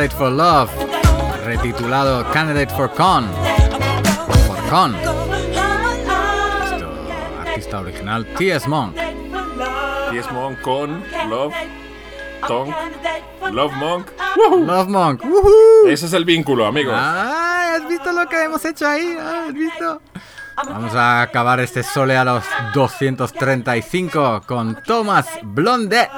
Candidate 0.06 0.24
for 0.24 0.32
Love, 0.32 0.70
retitulado 1.46 2.32
Candidate 2.32 2.72
for 2.76 2.92
Con. 2.94 3.28
Por 4.46 4.70
Con. 4.70 4.96
Esto, 6.64 6.92
artista 7.42 7.80
original 7.80 8.24
T.S. 8.38 8.70
Monk. 8.70 8.96
T.S. 8.96 10.32
Monk 10.32 10.62
con 10.62 11.04
Love, 11.28 11.56
Tonk, 12.48 12.76
Love 13.52 13.74
Monk. 13.74 14.12
Love 14.38 14.88
Monk. 14.90 15.24
¡Woohoo! 15.24 15.88
Ese 15.88 16.06
es 16.06 16.14
el 16.14 16.24
vínculo, 16.24 16.68
amigos. 16.68 16.94
¡Ay! 16.96 17.70
¿Has 17.82 17.88
visto 17.90 18.12
lo 18.12 18.30
que 18.30 18.44
hemos 18.44 18.64
hecho 18.64 18.88
ahí? 18.88 19.18
¿Has 19.20 19.54
visto? 19.54 20.04
Vamos 20.68 20.94
a 20.94 21.24
acabar 21.24 21.60
este 21.62 21.82
sole 21.82 22.16
a 22.16 22.24
los 22.24 22.44
235 22.76 24.44
con 24.46 24.84
Thomas 24.84 25.26
Blondet. 25.42 26.12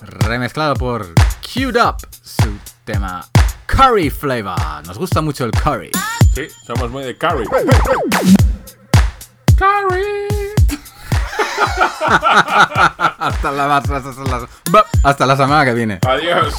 Remezclado 0.00 0.72
por 0.74 1.06
Queued 1.42 1.76
Up, 1.76 1.96
tema 2.88 3.22
Curry 3.66 4.08
Flavor. 4.08 4.56
Nos 4.86 4.96
gusta 4.96 5.20
mucho 5.20 5.44
el 5.44 5.50
curry. 5.50 5.90
Sí, 6.34 6.48
somos 6.66 6.90
muy 6.90 7.04
de 7.04 7.18
Carrie. 7.18 7.46
Carrie. 9.58 10.28
hasta, 13.18 13.52
la, 13.52 13.76
hasta, 13.76 14.00
la, 14.24 14.48
hasta 15.02 15.26
la 15.26 15.36
semana 15.36 15.66
que 15.66 15.74
viene. 15.74 15.98
Adiós. 16.06 16.54